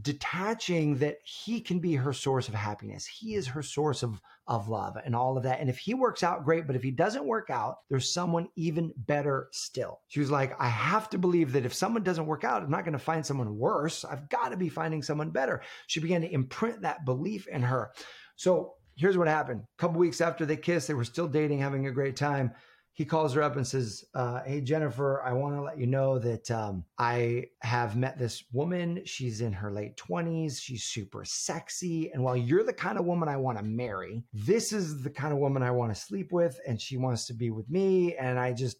[0.01, 3.05] detaching that he can be her source of happiness.
[3.05, 5.61] He is her source of, of love and all of that.
[5.61, 6.67] And if he works out, great.
[6.67, 10.01] But if he doesn't work out, there's someone even better still.
[10.09, 12.83] She was like, I have to believe that if someone doesn't work out, I'm not
[12.83, 14.03] going to find someone worse.
[14.03, 15.61] I've got to be finding someone better.
[15.87, 17.91] She began to imprint that belief in her.
[18.35, 19.61] So here's what happened.
[19.61, 22.53] A couple weeks after they kissed, they were still dating, having a great time
[22.95, 26.17] he calls her up and says, uh, Hey, Jennifer, I want to let you know
[26.17, 29.01] that um, I have met this woman.
[29.03, 30.61] She's in her late 20s.
[30.61, 32.09] She's super sexy.
[32.13, 35.33] And while you're the kind of woman I want to marry, this is the kind
[35.33, 36.57] of woman I want to sleep with.
[36.65, 38.15] And she wants to be with me.
[38.15, 38.77] And I just,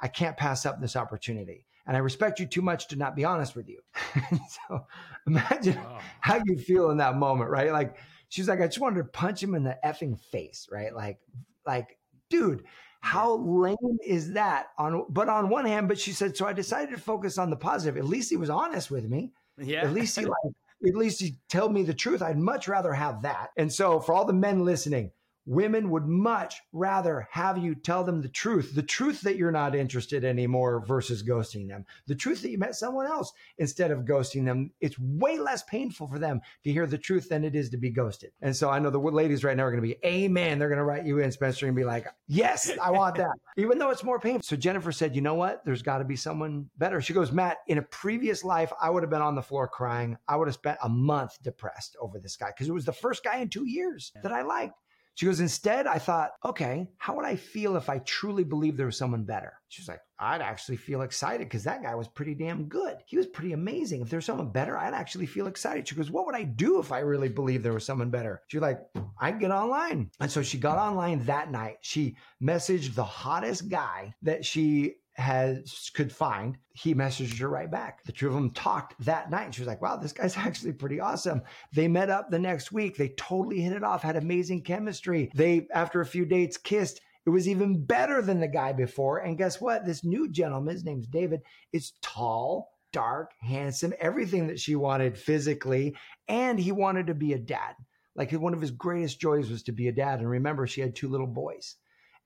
[0.00, 1.64] I can't pass up this opportunity.
[1.86, 3.80] And I respect you too much to not be honest with you.
[4.68, 4.86] so
[5.26, 5.98] imagine oh.
[6.20, 7.72] how you feel in that moment, right?
[7.72, 7.96] Like,
[8.28, 10.94] she's like, I just wanted to punch him in the effing face, right?
[10.94, 11.18] Like,
[11.66, 11.98] like,
[12.30, 12.64] dude,
[13.00, 14.68] how lame is that?
[14.78, 17.56] On but on one hand, but she said, so I decided to focus on the
[17.56, 17.96] positive.
[17.96, 19.32] At least he was honest with me.
[19.58, 19.82] Yeah.
[19.82, 20.54] At least he like
[20.86, 22.22] at least he told me the truth.
[22.22, 23.50] I'd much rather have that.
[23.56, 25.10] And so for all the men listening,
[25.46, 29.76] Women would much rather have you tell them the truth, the truth that you're not
[29.76, 34.44] interested anymore versus ghosting them, the truth that you met someone else instead of ghosting
[34.44, 34.72] them.
[34.80, 37.90] It's way less painful for them to hear the truth than it is to be
[37.90, 38.32] ghosted.
[38.42, 40.58] And so I know the ladies right now are going to be, Amen.
[40.58, 43.78] They're going to write you in, Spencer, and be like, Yes, I want that, even
[43.78, 44.42] though it's more painful.
[44.42, 45.64] So Jennifer said, You know what?
[45.64, 47.00] There's got to be someone better.
[47.00, 50.16] She goes, Mat, in a previous life, I would have been on the floor crying.
[50.26, 53.22] I would have spent a month depressed over this guy because it was the first
[53.22, 54.74] guy in two years that I liked.
[55.16, 58.84] She goes, instead, I thought, okay, how would I feel if I truly believed there
[58.84, 59.54] was someone better?
[59.68, 62.98] She was like, I'd actually feel excited because that guy was pretty damn good.
[63.06, 64.02] He was pretty amazing.
[64.02, 65.88] If there's someone better, I'd actually feel excited.
[65.88, 68.42] She goes, What would I do if I really believed there was someone better?
[68.48, 68.80] She's like,
[69.18, 70.10] I'd get online.
[70.20, 71.78] And so she got online that night.
[71.80, 78.04] She messaged the hottest guy that she has could find, he messaged her right back.
[78.04, 79.46] The two of them talked that night.
[79.46, 81.42] And she was like, wow, this guy's actually pretty awesome.
[81.72, 82.96] They met up the next week.
[82.96, 85.30] They totally hit it off, had amazing chemistry.
[85.34, 87.00] They, after a few dates, kissed.
[87.24, 89.18] It was even better than the guy before.
[89.18, 89.84] And guess what?
[89.84, 91.40] This new gentleman, his name's David,
[91.72, 95.96] is tall, dark, handsome, everything that she wanted physically.
[96.28, 97.74] And he wanted to be a dad.
[98.14, 100.20] Like one of his greatest joys was to be a dad.
[100.20, 101.76] And remember, she had two little boys.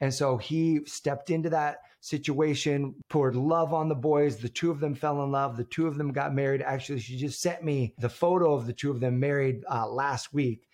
[0.01, 4.39] And so he stepped into that situation, poured love on the boys.
[4.39, 5.57] The two of them fell in love.
[5.57, 6.63] The two of them got married.
[6.63, 10.33] Actually, she just sent me the photo of the two of them married uh, last
[10.33, 10.69] week.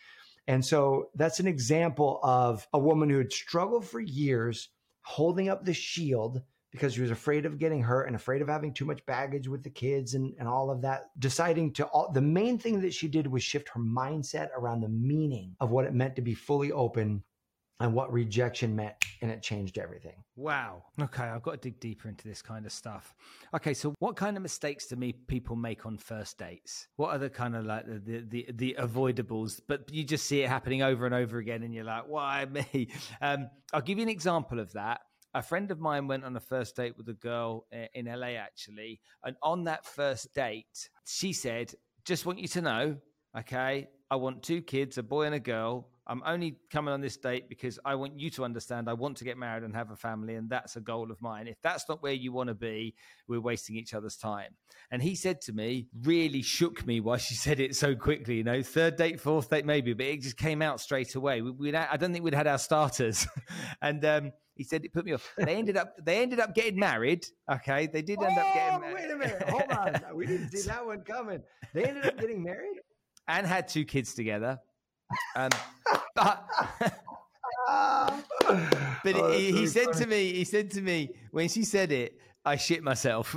[0.46, 4.68] And so that's an example of a woman who had struggled for years
[5.02, 8.72] holding up the shield because she was afraid of getting hurt and afraid of having
[8.72, 11.04] too much baggage with the kids and, and all of that.
[11.18, 14.88] Deciding to, all, the main thing that she did was shift her mindset around the
[14.88, 17.24] meaning of what it meant to be fully open
[17.80, 20.14] and what rejection meant and it changed everything.
[20.36, 20.84] Wow.
[21.00, 23.14] Okay i've got to dig deeper into this kind of stuff.
[23.54, 26.88] Okay so what kind of mistakes do me people make on first dates?
[26.96, 29.60] What are the kind of like the the the, avoidables?
[29.66, 32.88] But you just see it happening over and over again and you're like why me?
[33.20, 35.00] Um, i'll give you an example of that.
[35.34, 39.00] A friend of mine went on a first date with a girl in LA actually
[39.24, 42.96] and on that first date she said just want you to know
[43.36, 47.16] okay i want two kids a boy and a girl I'm only coming on this
[47.16, 49.96] date because I want you to understand I want to get married and have a
[49.96, 51.48] family, and that's a goal of mine.
[51.48, 52.94] If that's not where you want to be,
[53.26, 54.54] we're wasting each other's time.
[54.90, 58.36] And he said to me, really shook me why she said it so quickly.
[58.36, 61.42] You know, third date, fourth date, maybe, but it just came out straight away.
[61.42, 63.26] We, we I don't think we'd had our starters,
[63.82, 65.32] and um, he said it put me off.
[65.36, 67.26] They ended up they ended up getting married.
[67.50, 68.94] Okay, they did end oh, up getting married.
[68.94, 71.42] Wait a minute, hold on, we didn't see that one coming.
[71.74, 72.80] They ended up getting married
[73.28, 74.58] and had two kids together.
[75.34, 75.50] Um,
[76.14, 76.48] but
[79.04, 79.98] but oh, he, he said funny.
[79.98, 83.34] to me, he said to me when she said it, I shit myself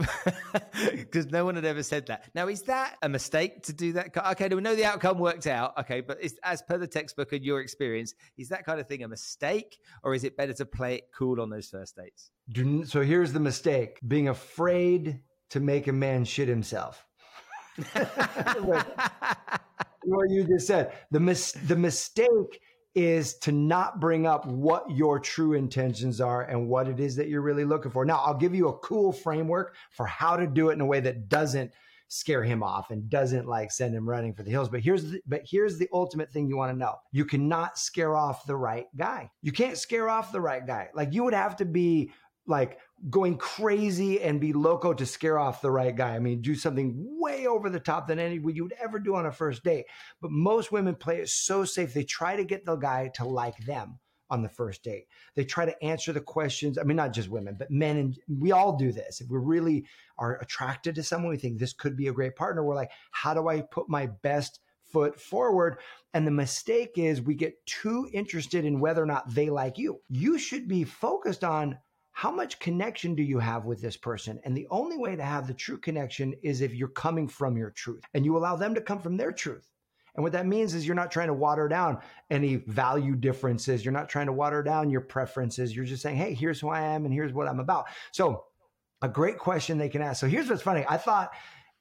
[0.92, 2.30] because no one had ever said that.
[2.36, 4.16] Now, is that a mistake to do that?
[4.16, 5.76] Okay, we know the outcome worked out.
[5.80, 9.08] Okay, but as per the textbook and your experience, is that kind of thing a
[9.08, 12.30] mistake, or is it better to play it cool on those first dates?
[12.88, 17.08] So here's the mistake: being afraid to make a man shit himself.
[20.04, 20.94] What you just said.
[21.12, 22.62] The mis- the mistake
[22.96, 27.30] is to not bring up what your true intentions are and what it is that
[27.30, 28.04] you're really looking for.
[28.04, 31.00] Now, I'll give you a cool framework for how to do it in a way
[31.02, 31.72] that doesn't
[32.10, 34.68] scare him off and doesn't like send him running for the hills.
[34.68, 36.96] But here's the, but here's the ultimate thing you want to know.
[37.12, 39.30] You cannot scare off the right guy.
[39.44, 40.90] You can't scare off the right guy.
[40.96, 42.12] Like you would have to be
[42.48, 46.16] like going crazy and be loco to scare off the right guy.
[46.16, 49.26] I mean, do something way over the top than any you would ever do on
[49.26, 49.86] a first date.
[50.22, 51.94] But most women play it so safe.
[51.94, 55.06] They try to get the guy to like them on the first date.
[55.36, 56.78] They try to answer the questions.
[56.78, 59.22] I mean, not just women, but men, and we all do this.
[59.22, 59.86] If we really
[60.18, 62.64] are attracted to someone, we think this could be a great partner.
[62.64, 64.60] We're like, how do I put my best
[64.92, 65.78] foot forward?
[66.14, 70.02] And the mistake is we get too interested in whether or not they like you.
[70.10, 71.78] You should be focused on
[72.20, 74.42] how much connection do you have with this person?
[74.44, 77.70] And the only way to have the true connection is if you're coming from your
[77.70, 79.72] truth and you allow them to come from their truth.
[80.16, 83.86] And what that means is you're not trying to water down any value differences.
[83.86, 85.74] You're not trying to water down your preferences.
[85.74, 87.86] You're just saying, hey, here's who I am and here's what I'm about.
[88.12, 88.44] So,
[89.02, 90.20] a great question they can ask.
[90.20, 90.84] So, here's what's funny.
[90.90, 91.32] I thought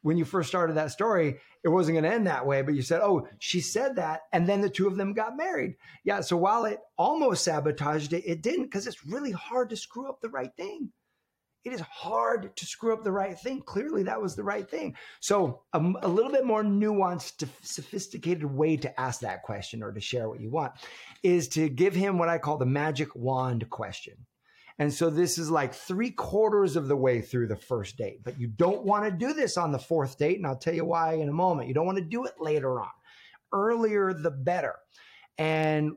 [0.02, 2.82] when you first started that story, it wasn't going to end that way, but you
[2.82, 4.22] said, oh, she said that.
[4.32, 5.74] And then the two of them got married.
[6.04, 6.20] Yeah.
[6.20, 10.20] So, while it almost sabotaged it, it didn't because it's really hard to screw up
[10.20, 10.90] the right thing
[11.64, 13.60] it is hard to screw up the right thing.
[13.62, 14.96] Clearly, that was the right thing.
[15.20, 20.00] So, um, a little bit more nuanced, sophisticated way to ask that question or to
[20.00, 20.72] share what you want
[21.22, 24.26] is to give him what I call the magic wand question.
[24.80, 28.38] And so, this is like three quarters of the way through the first date, but
[28.38, 30.36] you don't want to do this on the fourth date.
[30.36, 31.68] And I'll tell you why in a moment.
[31.68, 32.90] You don't want to do it later on.
[33.52, 34.76] Earlier, the better.
[35.36, 35.92] And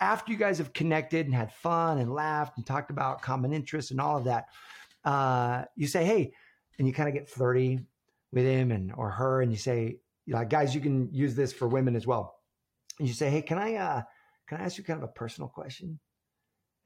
[0.00, 3.90] after you guys have connected and had fun and laughed and talked about common interests
[3.90, 4.46] and all of that,
[5.04, 6.32] uh, you say, hey,
[6.78, 7.80] and you kind of get flirty
[8.32, 11.66] with him and or her, and you say, like, guys, you can use this for
[11.66, 12.36] women as well.
[12.98, 14.02] And you say, hey, can I uh,
[14.46, 15.98] can I ask you kind of a personal question?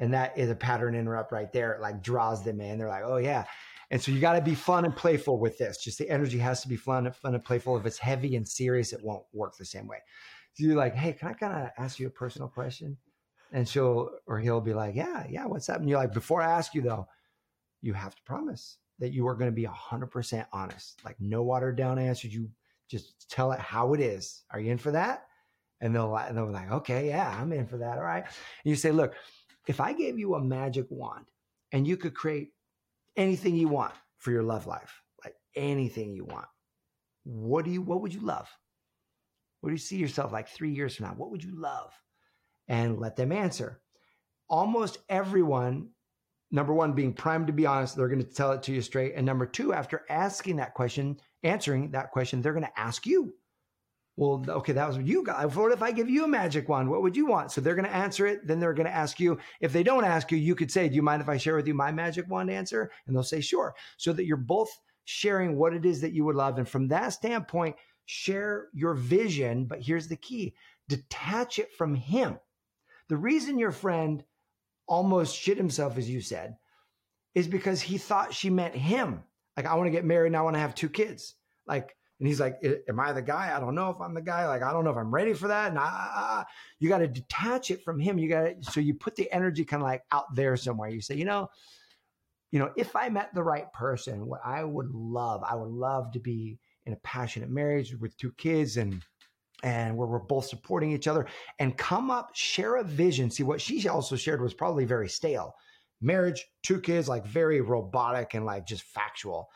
[0.02, 1.74] And that is a pattern interrupt right there.
[1.74, 2.76] It like draws them in.
[2.76, 3.44] They're like, oh yeah.
[3.92, 5.78] And so you got to be fun and playful with this.
[5.78, 7.76] Just the energy has to be fun, and fun and playful.
[7.76, 9.98] If it's heavy and serious, it won't work the same way.
[10.54, 12.96] So you're like, hey, can I kind of ask you a personal question?
[13.52, 15.78] And she'll or he'll be like, yeah, yeah, what's up?
[15.78, 17.06] And you're like, before I ask you though,
[17.80, 21.00] you have to promise that you are going to be 100% honest.
[21.04, 22.34] Like no watered down answers.
[22.34, 22.50] You
[22.88, 24.42] just tell it how it is.
[24.50, 25.26] Are you in for that?
[25.80, 27.98] And they'll, and they'll be like, okay, yeah, I'm in for that.
[27.98, 28.24] All right.
[28.24, 28.34] And
[28.64, 29.14] you say, look,
[29.66, 31.26] if I gave you a magic wand
[31.72, 32.50] and you could create
[33.16, 36.46] anything you want for your love life, like anything you want,
[37.24, 38.48] what do you, what would you love?
[39.60, 41.14] What do you see yourself like three years from now?
[41.16, 41.92] What would you love?
[42.68, 43.80] And let them answer.
[44.48, 45.90] Almost everyone
[46.52, 49.14] number one, being primed to be honest, they're going to tell it to you straight.
[49.16, 53.34] And number two, after asking that question, answering that question, they're going to ask you,
[54.16, 55.54] well, okay, that was what you got.
[55.56, 56.90] What if I give you a magic wand?
[56.90, 57.50] What would you want?
[57.50, 58.46] So they're going to answer it.
[58.46, 59.38] Then they're going to ask you.
[59.60, 61.66] If they don't ask you, you could say, do you mind if I share with
[61.66, 62.90] you my magic wand answer?
[63.06, 63.74] And they'll say, sure.
[63.96, 64.68] So that you're both
[65.04, 66.58] sharing what it is that you would love.
[66.58, 69.64] And from that standpoint, share your vision.
[69.64, 70.54] But here's the key
[70.88, 72.38] detach it from him.
[73.08, 74.22] The reason your friend
[74.86, 76.56] almost shit himself, as you said,
[77.34, 79.22] is because he thought she meant him.
[79.56, 81.34] Like, I want to get married and I want to have two kids.
[81.66, 83.52] Like, and he's like, Am I the guy?
[83.52, 84.46] I don't know if I'm the guy.
[84.46, 85.70] Like, I don't know if I'm ready for that.
[85.70, 86.44] And I,
[86.78, 88.16] you got to detach it from him.
[88.16, 90.88] You got to, so you put the energy kind of like out there somewhere.
[90.88, 91.50] You say, You know,
[92.52, 96.12] you know, if I met the right person, what I would love, I would love
[96.12, 99.02] to be in a passionate marriage with two kids and
[99.64, 101.26] and where we're both supporting each other
[101.58, 103.32] and come up, share a vision.
[103.32, 105.56] See, what she also shared was probably very stale.
[106.00, 109.48] Marriage, two kids, like very robotic and like just factual.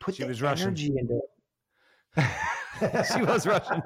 [0.00, 0.98] Put she the was energy Russian.
[0.98, 1.33] into it.
[2.16, 3.82] She was Russian.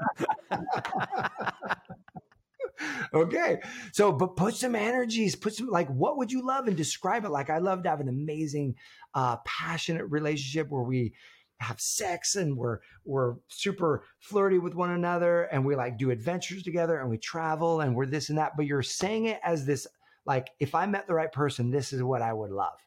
[3.14, 3.60] okay.
[3.92, 7.30] So, but put some energies, put some like, what would you love and describe it?
[7.30, 8.74] Like, I love to have an amazing,
[9.14, 11.14] uh, passionate relationship where we
[11.60, 16.62] have sex and we're we're super flirty with one another and we like do adventures
[16.62, 19.86] together and we travel and we're this and that but you're saying it as this
[20.24, 22.78] like if i met the right person this is what i would love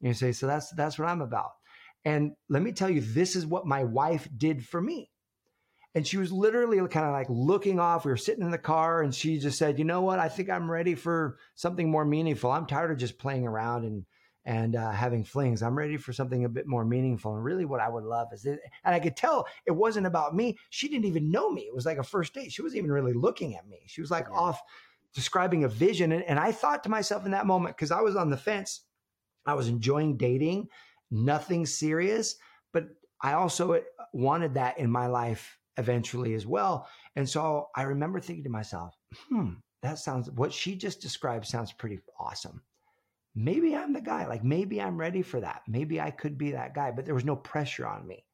[0.00, 1.50] and you say so that's that's what i'm about
[2.08, 5.10] and let me tell you this is what my wife did for me
[5.94, 9.02] and she was literally kind of like looking off we were sitting in the car
[9.02, 12.50] and she just said you know what i think i'm ready for something more meaningful
[12.50, 14.04] i'm tired of just playing around and
[14.48, 15.62] and uh, having flings.
[15.62, 17.34] I'm ready for something a bit more meaningful.
[17.34, 20.34] And really, what I would love is, it, and I could tell it wasn't about
[20.34, 20.56] me.
[20.70, 21.62] She didn't even know me.
[21.62, 22.50] It was like a first date.
[22.50, 23.80] She wasn't even really looking at me.
[23.86, 24.38] She was like yeah.
[24.38, 24.58] off
[25.14, 26.12] describing a vision.
[26.12, 28.84] And, and I thought to myself in that moment, because I was on the fence,
[29.44, 30.68] I was enjoying dating,
[31.10, 32.36] nothing serious,
[32.72, 32.88] but
[33.22, 33.80] I also
[34.12, 36.88] wanted that in my life eventually as well.
[37.16, 38.94] And so I remember thinking to myself,
[39.28, 42.62] hmm, that sounds, what she just described sounds pretty awesome
[43.38, 44.26] maybe I'm the guy.
[44.26, 45.62] Like maybe I'm ready for that.
[45.68, 48.24] Maybe I could be that guy, but there was no pressure on me.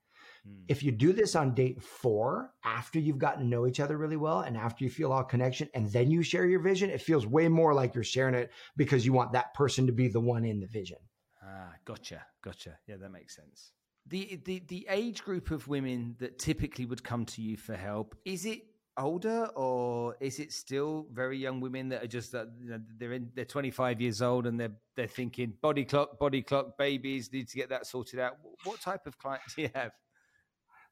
[0.47, 0.63] Hmm.
[0.69, 4.17] If you do this on date four, after you've gotten to know each other really
[4.17, 7.27] well and after you feel all connection, and then you share your vision, it feels
[7.27, 10.45] way more like you're sharing it because you want that person to be the one
[10.45, 10.99] in the vision.
[11.45, 12.79] Ah, gotcha, gotcha.
[12.87, 13.73] Yeah, that makes sense.
[14.07, 18.15] The the the age group of women that typically would come to you for help
[18.25, 18.63] is it
[18.97, 23.13] older, or is it still very young women that are just uh, you know, they're
[23.13, 27.49] in they're 25 years old and they're they're thinking body clock, body clock, babies need
[27.49, 28.37] to get that sorted out?
[28.65, 29.93] What type of clients do you have?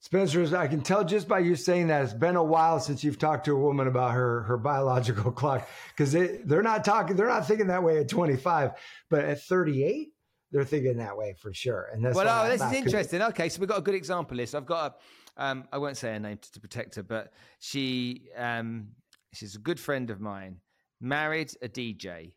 [0.00, 3.20] Spencer, I can tell just by you saying that it's been a while since you've
[3.20, 7.28] talked to a woman about her her biological clock because they, they're not talking, they're
[7.28, 8.72] not thinking that way at 25,
[9.08, 10.11] but at 38,
[10.52, 11.88] they're thinking that way for sure.
[11.92, 13.22] And that's well, oh, this is interesting.
[13.22, 14.54] Okay, so we've got a good example list.
[14.54, 14.98] I've got
[15.36, 18.88] a, um, I won't say her name to, to protect her, but she, um,
[19.32, 20.56] she's a good friend of mine.
[21.00, 22.32] Married a DJ,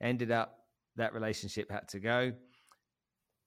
[0.00, 0.58] ended up
[0.96, 2.32] that relationship had to go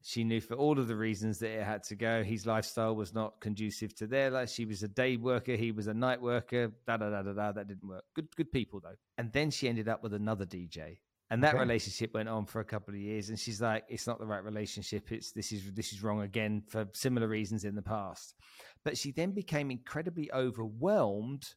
[0.03, 2.23] she knew for all of the reasons that it had to go.
[2.23, 4.49] His lifestyle was not conducive to their life.
[4.49, 6.71] She was a day worker, he was a night worker.
[6.87, 7.51] Da da da da da.
[7.51, 8.03] That didn't work.
[8.15, 8.95] Good, good people though.
[9.17, 10.97] And then she ended up with another DJ,
[11.31, 11.61] and that okay.
[11.61, 13.29] relationship went on for a couple of years.
[13.29, 15.11] And she's like, "It's not the right relationship.
[15.11, 18.35] It's this is this is wrong again for similar reasons in the past."
[18.83, 21.55] But she then became incredibly overwhelmed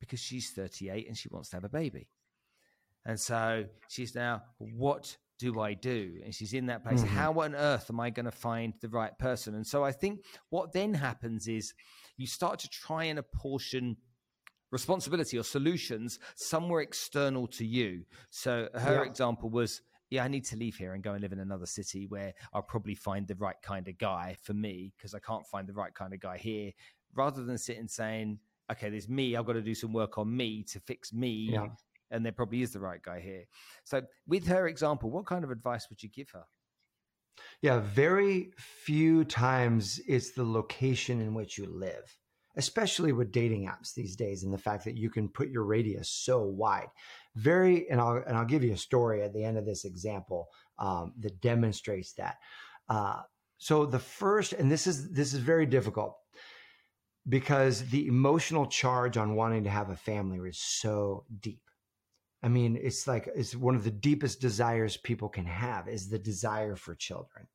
[0.00, 2.08] because she's 38 and she wants to have a baby.
[3.06, 6.20] And so she's now, what do I do?
[6.24, 7.00] And she's in that place.
[7.00, 7.16] Mm-hmm.
[7.16, 9.54] How on earth am I going to find the right person?
[9.54, 11.74] And so I think what then happens is
[12.16, 13.96] you start to try and apportion
[14.74, 18.04] responsibility or solutions somewhere external to you.
[18.30, 19.08] So her yeah.
[19.08, 22.06] example was, yeah, I need to leave here and go and live in another city
[22.08, 25.66] where I'll probably find the right kind of guy for me because I can't find
[25.66, 26.72] the right kind of guy here.
[27.14, 30.64] Rather than sitting saying, okay, there's me, I've got to do some work on me
[30.64, 31.50] to fix me.
[31.52, 31.68] Yeah
[32.10, 33.44] and there probably is the right guy here.
[33.82, 36.44] So, with her example, what kind of advice would you give her?
[37.60, 42.16] Yeah, very few times it's the location in which you live,
[42.56, 46.08] especially with dating apps these days, and the fact that you can put your radius
[46.08, 46.88] so wide.
[47.34, 50.48] Very, and I'll and I'll give you a story at the end of this example
[50.78, 52.36] um, that demonstrates that.
[52.88, 53.22] Uh,
[53.58, 56.16] so the first, and this is this is very difficult
[57.28, 61.60] because the emotional charge on wanting to have a family is so deep
[62.44, 66.18] I mean, it's like it's one of the deepest desires people can have is the
[66.18, 67.46] desire for children.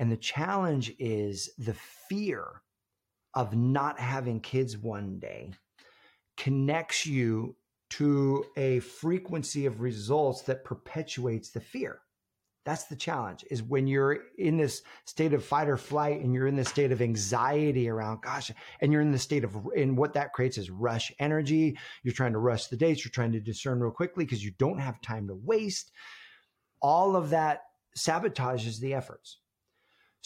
[0.00, 1.76] And the challenge is the
[2.08, 2.62] fear
[3.36, 5.52] of not having kids one day
[6.36, 7.54] connects you
[7.90, 12.00] to a frequency of results that perpetuates the fear.
[12.64, 16.48] That's the challenge is when you're in this state of fight or flight and you're
[16.48, 20.14] in this state of anxiety around, gosh, and you're in the state of, and what
[20.14, 21.78] that creates is rush energy.
[22.02, 23.04] You're trying to rush the dates.
[23.04, 25.92] You're trying to discern real quickly because you don't have time to waste.
[26.82, 27.60] All of that
[27.96, 29.38] sabotages the efforts.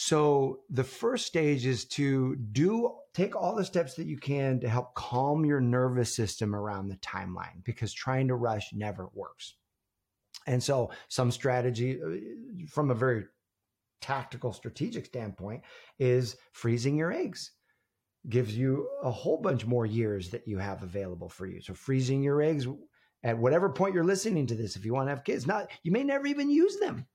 [0.02, 4.68] So the first stage is to do take all the steps that you can to
[4.68, 9.56] help calm your nervous system around the timeline because trying to rush never works.
[10.46, 13.24] And so, some strategy uh, from a very
[14.00, 15.64] tactical, strategic standpoint
[15.98, 17.50] is freezing your eggs.
[18.26, 21.60] Gives you a whole bunch more years that you have available for you.
[21.60, 22.66] So, freezing your eggs
[23.22, 25.92] at whatever point you're listening to this, if you want to have kids, not you
[25.92, 27.06] may never even use them,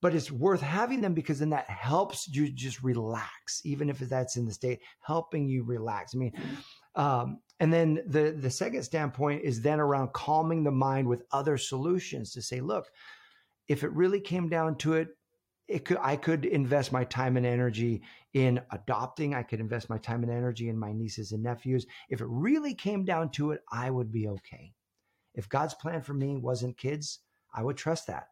[0.00, 4.36] but it's worth having them because then that helps you just relax, even if that's
[4.36, 6.14] in the state, helping you relax.
[6.14, 6.32] I mean,
[6.94, 11.58] um, and then the the second standpoint is then around calming the mind with other
[11.58, 12.86] solutions to say, look,
[13.68, 15.08] if it really came down to it,
[15.68, 19.34] it could I could invest my time and energy in adopting.
[19.34, 21.86] I could invest my time and energy in my nieces and nephews.
[22.08, 24.72] If it really came down to it, I would be okay.
[25.34, 27.20] If God's plan for me wasn't kids,
[27.54, 28.28] I would trust that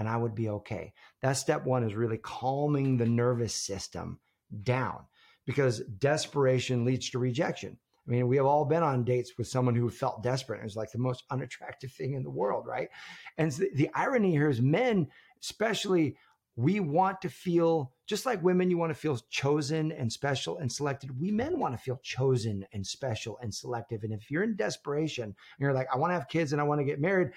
[0.00, 0.94] and I would be okay.
[1.20, 4.18] That step one is really calming the nervous system
[4.62, 5.04] down
[5.44, 7.76] because desperation leads to rejection.
[8.08, 10.60] I mean, we have all been on dates with someone who felt desperate.
[10.60, 12.88] It was like the most unattractive thing in the world, right?
[13.36, 15.06] And the, the irony here is men,
[15.42, 16.16] especially,
[16.56, 20.72] we want to feel just like women, you want to feel chosen and special and
[20.72, 21.20] selected.
[21.20, 24.02] We men want to feel chosen and special and selective.
[24.02, 26.64] And if you're in desperation and you're like, I want to have kids and I
[26.64, 27.32] want to get married,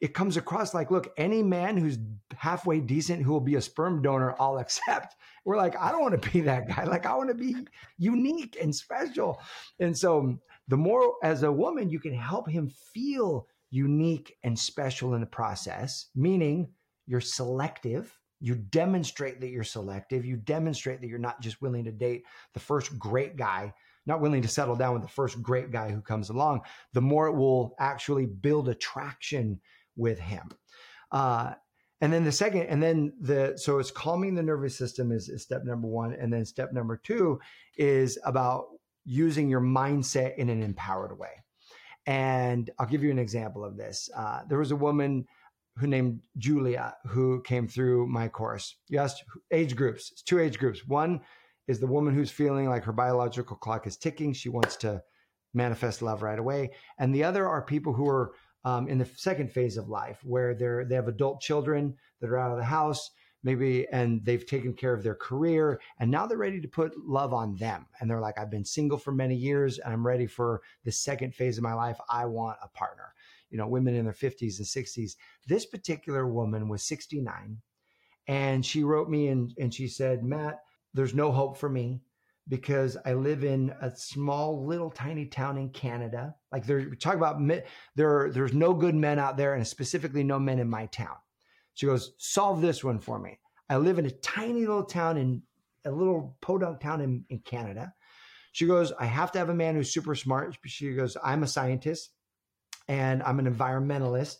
[0.00, 1.98] it comes across like, look, any man who's
[2.34, 5.16] halfway decent who will be a sperm donor, I'll accept.
[5.44, 6.84] We're like, I don't want to be that guy.
[6.84, 7.56] Like, I want to be
[7.98, 9.40] unique and special.
[9.78, 10.38] And so,
[10.68, 15.26] the more as a woman, you can help him feel unique and special in the
[15.26, 16.68] process, meaning
[17.06, 18.16] you're selective.
[18.40, 20.24] You demonstrate that you're selective.
[20.24, 22.24] You demonstrate that you're not just willing to date
[22.54, 23.74] the first great guy,
[24.06, 26.62] not willing to settle down with the first great guy who comes along.
[26.92, 29.60] The more it will actually build attraction
[29.96, 30.50] with him.
[31.12, 31.54] Uh,
[32.00, 35.42] and then the second, and then the, so it's calming the nervous system is, is
[35.42, 36.14] step number one.
[36.14, 37.40] And then step number two
[37.76, 38.66] is about
[39.04, 41.42] using your mindset in an empowered way.
[42.06, 44.08] And I'll give you an example of this.
[44.16, 45.26] Uh, there was a woman
[45.76, 48.76] who named Julia who came through my course.
[48.88, 50.10] You asked age groups.
[50.12, 50.86] It's two age groups.
[50.86, 51.20] One
[51.68, 54.32] is the woman who's feeling like her biological clock is ticking.
[54.32, 55.02] She wants to
[55.54, 56.70] manifest love right away.
[56.98, 58.32] And the other are people who are
[58.64, 62.38] um, in the second phase of life where they're they have adult children that are
[62.38, 63.10] out of the house
[63.42, 67.32] maybe and they've taken care of their career and now they're ready to put love
[67.32, 67.86] on them.
[67.98, 71.34] And they're like i've been single for many years and i'm ready for the second
[71.34, 71.98] phase of my life.
[72.08, 73.14] I want a partner.
[73.50, 75.12] You know women in their 50s and 60s
[75.46, 77.58] this particular woman was 69
[78.28, 80.60] and she wrote me and, and she said Mat
[80.94, 82.00] there's no hope for me
[82.50, 86.34] because I live in a small little tiny town in Canada.
[86.52, 87.40] Like they're talking about
[87.94, 91.14] there, there's no good men out there, and specifically no men in my town.
[91.74, 93.38] She goes, solve this one for me.
[93.70, 95.42] I live in a tiny little town in
[95.84, 97.94] a little podunk town in, in Canada.
[98.52, 100.58] She goes, I have to have a man who's super smart.
[100.66, 102.10] She goes, I'm a scientist
[102.88, 104.38] and I'm an environmentalist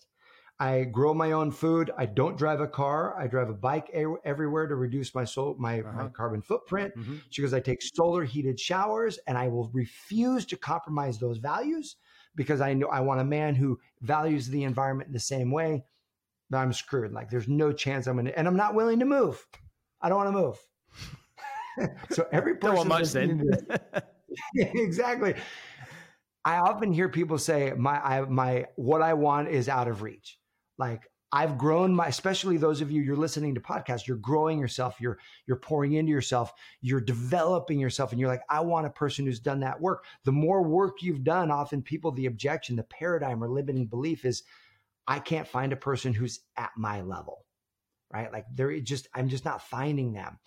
[0.60, 1.90] I grow my own food.
[1.96, 3.18] I don't drive a car.
[3.18, 6.04] I drive a bike a- everywhere to reduce my soul, my, uh-huh.
[6.04, 6.94] my carbon footprint.
[6.98, 7.16] Mm-hmm.
[7.30, 11.96] She goes, I take solar heated showers and I will refuse to compromise those values
[12.36, 15.82] because I know I want a man who values the environment in the same way.
[16.50, 17.12] But I'm screwed.
[17.12, 19.42] Like there's no chance I'm gonna and I'm not willing to move.
[20.02, 21.90] I don't want to move.
[22.10, 23.48] so every person don't want much then.
[24.54, 25.36] exactly.
[26.44, 30.39] I often hear people say my I, my what I want is out of reach.
[30.80, 34.96] Like I've grown my, especially those of you you're listening to podcasts, you're growing yourself,
[34.98, 39.26] you're you're pouring into yourself, you're developing yourself, and you're like, I want a person
[39.26, 40.04] who's done that work.
[40.24, 44.42] The more work you've done, often people, the objection, the paradigm or limiting belief is,
[45.06, 47.44] I can't find a person who's at my level,
[48.10, 48.32] right?
[48.32, 50.38] Like they're just, I'm just not finding them.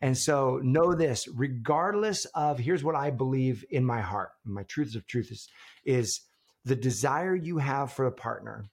[0.00, 4.96] And so know this, regardless of here's what I believe in my heart, my truths
[4.96, 5.48] of truth is,
[5.84, 6.22] is
[6.64, 8.64] the desire you have for a partner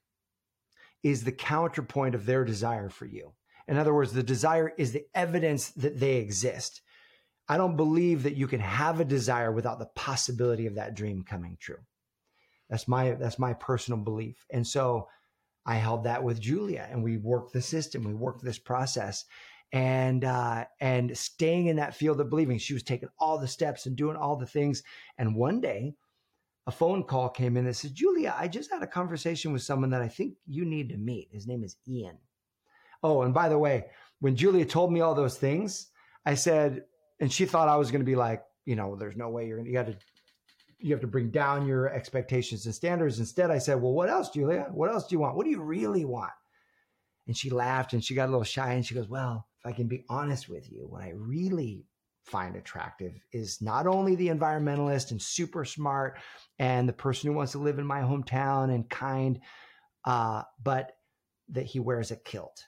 [1.04, 3.34] is the counterpoint of their desire for you.
[3.68, 6.82] In other words, the desire is the evidence that they exist.
[7.48, 11.24] I don't believe that you can have a desire without the possibility of that dream
[11.24, 11.80] coming true.
[12.70, 14.46] That's my that's my personal belief.
[14.52, 15.08] And so
[15.66, 19.26] I held that with Julia and we worked the system, we worked this process
[19.72, 22.58] and uh, and staying in that field of believing.
[22.58, 24.84] She was taking all the steps and doing all the things.
[25.18, 25.96] And one day
[26.70, 29.90] a phone call came in that said, Julia, I just had a conversation with someone
[29.90, 31.28] that I think you need to meet.
[31.32, 32.16] His name is Ian.
[33.02, 33.88] Oh, and by the way,
[34.20, 35.88] when Julia told me all those things,
[36.28, 36.84] I said,
[37.20, 39.58] and she thought I was going to be like, you know, there's no way you're
[39.58, 39.98] going to, you got to,
[40.78, 43.18] you have to bring down your expectations and standards.
[43.18, 44.68] Instead, I said, well, what else, Julia?
[44.72, 45.38] What else do you want?
[45.38, 46.32] What do you really want?
[47.26, 49.76] And she laughed and she got a little shy and she goes, well, if I
[49.76, 51.84] can be honest with you, what I really
[52.26, 56.18] find attractive is not only the environmentalist and super smart
[56.60, 59.40] and the person who wants to live in my hometown and kind,
[60.06, 60.94] uh, but
[61.50, 62.66] that he wears a kilt.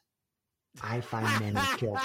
[0.82, 2.02] I find men in kilts.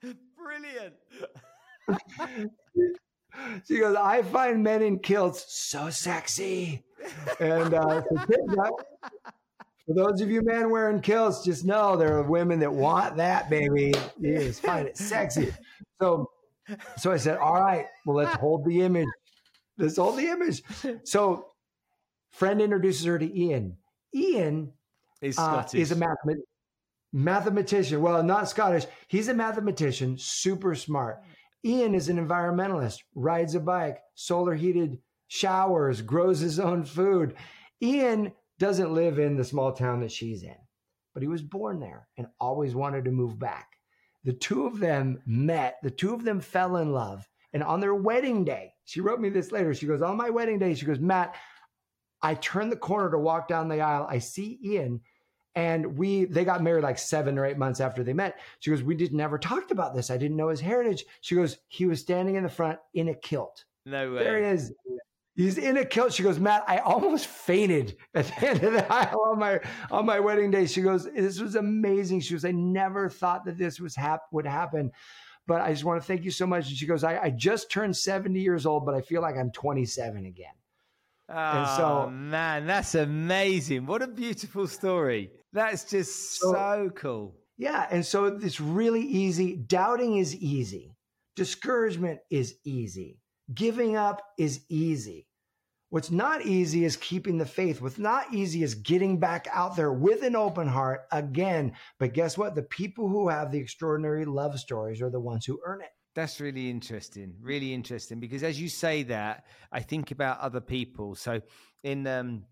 [0.36, 0.94] Brilliant.
[3.66, 6.84] she goes, I find men in kilts so sexy.
[7.38, 8.02] And uh,
[8.54, 8.78] so
[9.86, 13.50] for those of you men wearing kilts, just know there are women that want that,
[13.50, 13.92] baby.
[14.20, 15.52] You just find it sexy.
[16.00, 16.30] So,
[16.96, 19.08] so I said, all right, well, let's hold the image.
[19.78, 20.62] Let's hold the image.
[21.04, 21.46] So,
[22.32, 23.76] friend introduces her to Ian.
[24.14, 24.72] Ian
[25.22, 26.42] uh, is a mathemat-
[27.12, 28.00] mathematician.
[28.00, 28.86] Well, not Scottish.
[29.08, 31.22] He's a mathematician, super smart.
[31.64, 37.34] Ian is an environmentalist, rides a bike, solar heated showers, grows his own food.
[37.82, 40.54] Ian doesn't live in the small town that she's in,
[41.14, 43.70] but he was born there and always wanted to move back.
[44.22, 47.26] The two of them met, the two of them fell in love.
[47.52, 49.74] And on their wedding day, she wrote me this later.
[49.74, 51.34] She goes, On my wedding day, she goes, Mat,
[52.22, 54.06] I turn the corner to walk down the aisle.
[54.08, 55.00] I see Ian
[55.54, 58.82] and we they got married like seven or eight months after they met she goes
[58.82, 62.00] we did never talked about this i didn't know his heritage she goes he was
[62.00, 64.72] standing in the front in a kilt no way there he is
[65.40, 66.12] He's in a kilt.
[66.12, 69.60] She goes, Mat, I almost fainted at the end of the aisle on my
[69.90, 70.66] on my wedding day.
[70.66, 72.20] She goes, This was amazing.
[72.20, 74.92] She goes, I never thought that this was hap- would happen.
[75.46, 76.68] But I just want to thank you so much.
[76.68, 79.50] And she goes, I, I just turned 70 years old, but I feel like I'm
[79.50, 80.52] 27 again.
[81.30, 83.86] Oh, and so, oh, man, that's amazing.
[83.86, 85.30] What a beautiful story.
[85.54, 87.34] That's just so, so cool.
[87.56, 87.86] Yeah.
[87.90, 89.56] And so it's really easy.
[89.56, 90.94] Doubting is easy,
[91.34, 93.18] discouragement is easy,
[93.54, 95.26] giving up is easy.
[95.90, 97.82] What's not easy is keeping the faith.
[97.82, 101.72] What's not easy is getting back out there with an open heart again.
[101.98, 102.54] But guess what?
[102.54, 105.90] The people who have the extraordinary love stories are the ones who earn it.
[106.14, 107.34] That's really interesting.
[107.40, 111.16] Really interesting because as you say that, I think about other people.
[111.16, 111.40] So
[111.82, 112.44] in um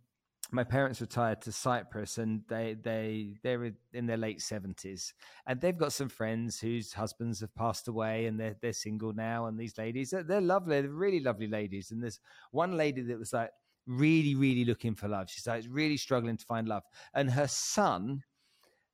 [0.51, 5.13] my parents retired to Cyprus and they they they're in their late seventies.
[5.47, 9.47] And they've got some friends whose husbands have passed away and they're they're single now
[9.47, 11.91] and these ladies they're, they're lovely they're really lovely ladies.
[11.91, 12.21] And there's
[12.51, 13.51] one lady that was like
[13.87, 15.29] really really looking for love.
[15.31, 16.83] She's like really struggling to find love.
[17.15, 18.23] And her son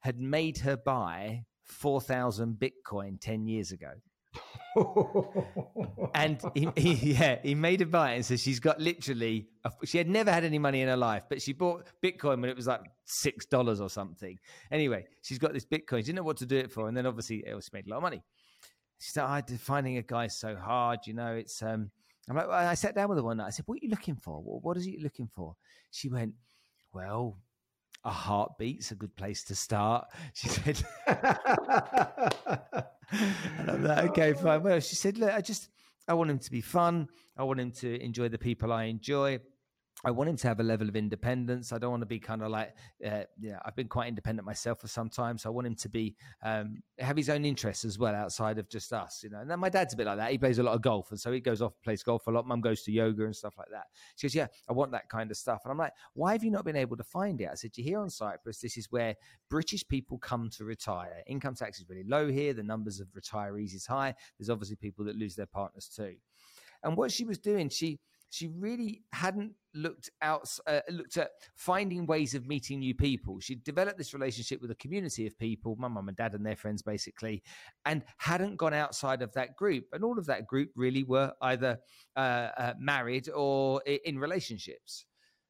[0.01, 3.93] had made her buy 4000 bitcoin 10 years ago
[6.15, 9.49] and he, he, yeah, he made a buy and so she's got literally.
[9.65, 12.51] A, she had never had any money in her life, but she bought Bitcoin when
[12.51, 14.39] it was like six dollars or something.
[14.71, 15.99] Anyway, she's got this Bitcoin.
[15.99, 17.91] She didn't know what to do it for, and then obviously it also made a
[17.91, 18.23] lot of money.
[18.99, 21.01] She said, "I oh, finding a guy so hard.
[21.07, 21.91] You know, it's." um
[22.29, 23.49] I'm like, well, I sat down with her one night.
[23.49, 24.41] I said, "What are you looking for?
[24.43, 25.55] What, what is it you're looking for?"
[25.91, 26.35] She went,
[26.93, 27.39] "Well,
[28.05, 30.09] a heartbeat's a good place to start.
[30.35, 31.17] She said, and
[33.71, 34.63] I'm like, okay, fine.
[34.63, 35.69] Well, she said, look, I just,
[36.07, 37.09] I want him to be fun.
[37.37, 39.41] I want him to enjoy the people I enjoy.
[40.07, 41.73] I want him to have a level of independence.
[41.73, 42.75] I don't want to be kind of like,
[43.07, 45.39] uh, yeah, I've been quite independent myself for some time.
[45.39, 48.69] So I want him to be, um, have his own interests as well outside of
[48.69, 49.39] just us, you know.
[49.39, 50.31] And then my dad's a bit like that.
[50.31, 51.11] He plays a lot of golf.
[51.11, 52.47] And so he goes off, and plays golf a lot.
[52.47, 53.85] Mum goes to yoga and stuff like that.
[54.17, 55.63] She goes, yeah, I want that kind of stuff.
[55.65, 57.49] And I'm like, why have you not been able to find it?
[57.51, 58.59] I said, you're here on Cyprus.
[58.59, 59.15] This is where
[59.49, 61.23] British people come to retire.
[61.27, 62.53] Income tax is really low here.
[62.53, 64.15] The numbers of retirees is high.
[64.39, 66.17] There's obviously people that lose their partners too.
[66.83, 68.01] And what she was doing, she,
[68.35, 73.55] she really hadn't looked out uh, looked at finding ways of meeting new people she
[73.55, 76.83] developed this relationship with a community of people my mum and dad and their friends
[76.83, 77.43] basically
[77.85, 81.79] and hadn't gone outside of that group and all of that group really were either
[82.17, 85.07] uh, uh, married or in relationships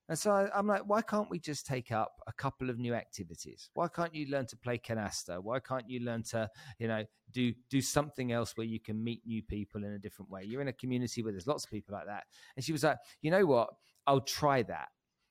[0.09, 2.93] and so I, am like, why can't we just take up a couple of new
[2.93, 3.71] activities?
[3.73, 5.43] Why can't you learn to play canasta?
[5.43, 7.05] Why can't you learn to, you know,
[7.35, 10.45] do do something else where you can meet new people in a different way?
[10.45, 12.25] You're in a community where there's lots of people like that.
[12.57, 13.69] And she was like, you know what?
[14.07, 14.89] I'll try that.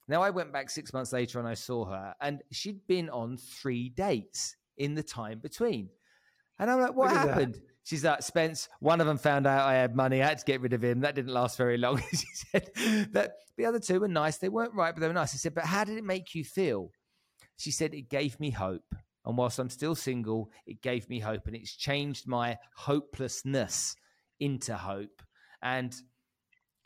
[0.07, 3.37] Now I went back six months later and I saw her, and she'd been on
[3.37, 5.89] three dates in the time between.
[6.59, 7.59] And I'm like, what happened?
[7.83, 10.21] She's like, Spence, one of them found out I had money.
[10.21, 11.01] I had to get rid of him.
[11.01, 12.01] That didn't last very long.
[12.11, 12.69] she said
[13.11, 14.37] that the other two were nice.
[14.37, 15.33] They weren't right, but they were nice.
[15.33, 16.91] I said, but how did it make you feel?
[17.57, 18.95] She said, it gave me hope.
[19.25, 21.47] And whilst I'm still single, it gave me hope.
[21.47, 23.95] And it's changed my hopelessness
[24.39, 25.21] into hope.
[25.61, 25.95] And,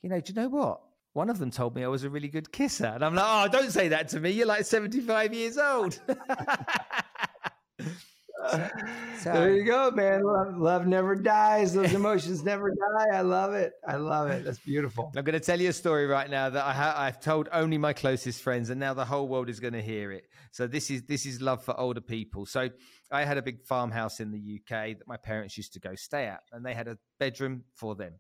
[0.02, 0.82] you know, do you know what?
[1.14, 2.86] One of them told me I was a really good kisser.
[2.86, 4.30] And I'm like, oh, don't say that to me.
[4.32, 6.00] You're like 75 years old.
[9.18, 10.22] So, there you go, man.
[10.24, 11.74] Love, love, never dies.
[11.74, 13.18] Those emotions never die.
[13.18, 13.74] I love it.
[13.86, 14.46] I love it.
[14.46, 15.12] That's beautiful.
[15.18, 17.80] I'm going to tell you a story right now that I ha- I've told only
[17.80, 20.26] my closest friends, and now the whole world is going to hear it.
[20.52, 22.46] So this is this is love for older people.
[22.46, 22.70] So
[23.12, 26.26] I had a big farmhouse in the UK that my parents used to go stay
[26.26, 28.14] at, and they had a bedroom for them.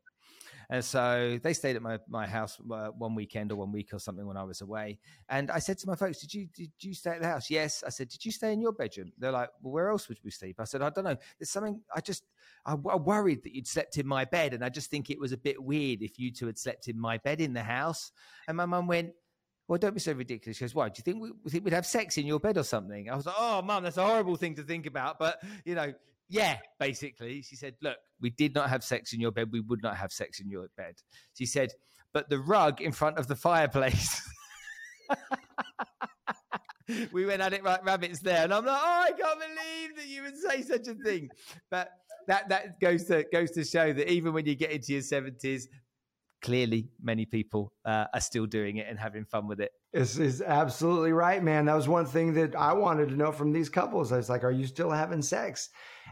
[0.70, 4.00] And so they stayed at my, my house uh, one weekend or one week or
[4.00, 5.00] something when I was away.
[5.30, 7.50] And I said to my folks, did you, did you stay at the house?
[7.50, 7.86] Yes.
[7.86, 9.14] I said, did you stay in your bedroom?
[9.18, 10.58] They're like, well, where else would we sleep?
[10.60, 11.16] I said, I don't know.
[11.40, 12.24] There's something I just,
[12.66, 14.54] I, I worried that you'd slept in my bed.
[14.54, 17.00] And I just think it was a bit weird if you two had slept in
[17.00, 18.12] my bed in the house.
[18.50, 19.12] And my mum went,
[19.70, 20.58] well, don't be so ridiculous.
[20.58, 20.90] She goes, why?
[20.90, 23.10] Do you think we, think we'd have sex in your bed or something?
[23.10, 25.20] I was like, oh, mum, that's a horrible thing to think about.
[25.20, 25.94] But, you know,
[26.30, 27.42] yeah, basically.
[27.42, 29.50] She said, Look, we did not have sex in your bed.
[29.52, 30.96] We would not have sex in your bed.
[31.34, 31.72] She said,
[32.14, 34.22] But the rug in front of the fireplace.
[37.12, 38.44] we went at it like rabbits there.
[38.44, 41.30] And I'm like, Oh, I can't believe that you would say such a thing.
[41.70, 41.92] But
[42.28, 45.68] that, that goes to goes to show that even when you get into your 70s,
[46.42, 49.72] clearly many people uh, are still doing it and having fun with it.
[49.94, 51.66] This is absolutely right, man.
[51.66, 54.12] That was one thing that I wanted to know from these couples.
[54.12, 55.70] I was like, "Are you still having sex?"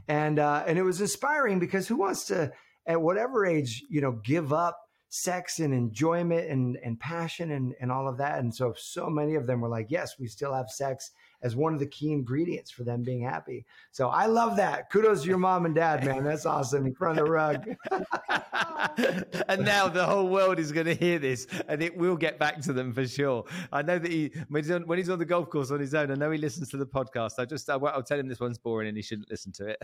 [0.07, 2.51] And uh, and it was inspiring because who wants to,
[2.88, 7.91] at whatever age, you know, give up sex and enjoyment and and passion and and
[7.91, 8.39] all of that.
[8.39, 11.11] And so so many of them were like, "Yes, we still have sex."
[11.46, 13.64] As one of the key ingredients for them being happy.
[13.91, 14.89] So I love that.
[14.89, 16.24] Kudos to your mom and dad, man.
[16.24, 16.88] That's awesome.
[16.88, 17.64] In front of the rug.
[19.48, 22.62] and now the whole world is going to hear this and it will get back
[22.62, 23.46] to them for sure.
[23.72, 25.93] I know that he, when he's, on, when he's on the golf course on his
[25.93, 27.34] own, I know he listens to the podcast.
[27.38, 29.84] I just, I, will tell him this one's boring and he shouldn't listen to it.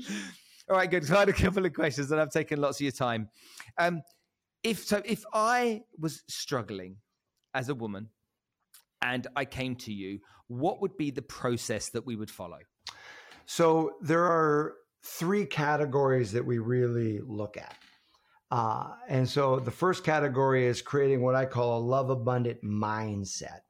[0.70, 1.04] All right, good.
[1.04, 3.30] So I had a couple of questions and I've taken lots of your time.
[3.78, 4.00] Um,
[4.62, 6.98] if so, if I was struggling
[7.52, 8.10] as a woman
[9.02, 12.58] and I came to you, what would be the process that we would follow?
[13.46, 14.74] So there are
[15.04, 17.76] three categories that we really look at.
[18.50, 23.60] Uh, and so the first category is creating what I call a love abundant mindset.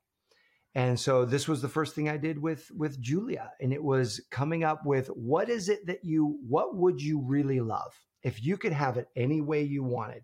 [0.74, 4.20] And so this was the first thing I did with with Julia and it was
[4.30, 8.56] coming up with what is it that you what would you really love if you
[8.56, 10.22] could have it any way you wanted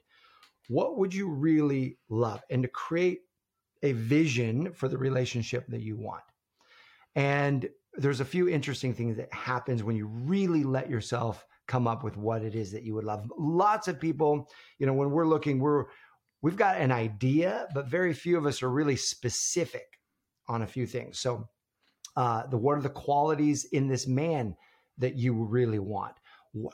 [0.68, 3.20] what would you really love and to create
[3.84, 6.24] a vision for the relationship that you want.
[7.14, 12.02] And there's a few interesting things that happens when you really let yourself come up
[12.02, 13.30] with what it is that you would love.
[13.38, 15.84] Lots of people, you know, when we're looking, we're
[16.42, 19.86] we've got an idea, but very few of us are really specific
[20.48, 21.20] on a few things.
[21.20, 21.48] So,
[22.16, 24.56] uh, the what are the qualities in this man
[24.98, 26.14] that you really want?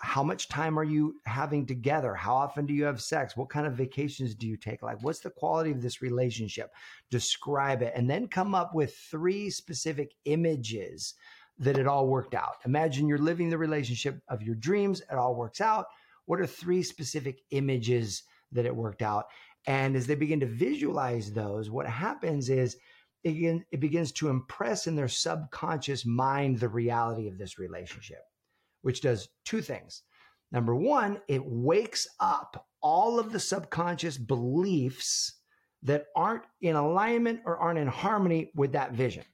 [0.02, 2.14] How much time are you having together?
[2.14, 3.36] How often do you have sex?
[3.36, 4.82] What kind of vacations do you take?
[4.82, 6.70] Like, what's the quality of this relationship?
[7.10, 11.14] Describe it, and then come up with three specific images
[11.58, 12.56] that it all worked out.
[12.64, 15.86] Imagine you're living the relationship of your dreams, it all works out.
[16.26, 18.22] What are three specific images
[18.52, 19.26] that it worked out?
[19.66, 22.76] And as they begin to visualize those, what happens is
[23.24, 28.22] it, begins to impress in their subconscious mind the reality of this relationship,
[28.82, 30.02] which does two things.
[30.52, 35.40] Number one, it wakes up all of the subconscious beliefs
[35.82, 39.24] that aren't in alignment or aren't in harmony with that vision.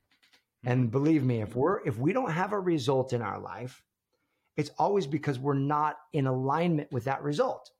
[0.64, 0.90] And hmm.
[0.90, 3.82] believe me, if we're if we don't have a result in our life,
[4.56, 7.70] it's always because we're not in alignment with that result.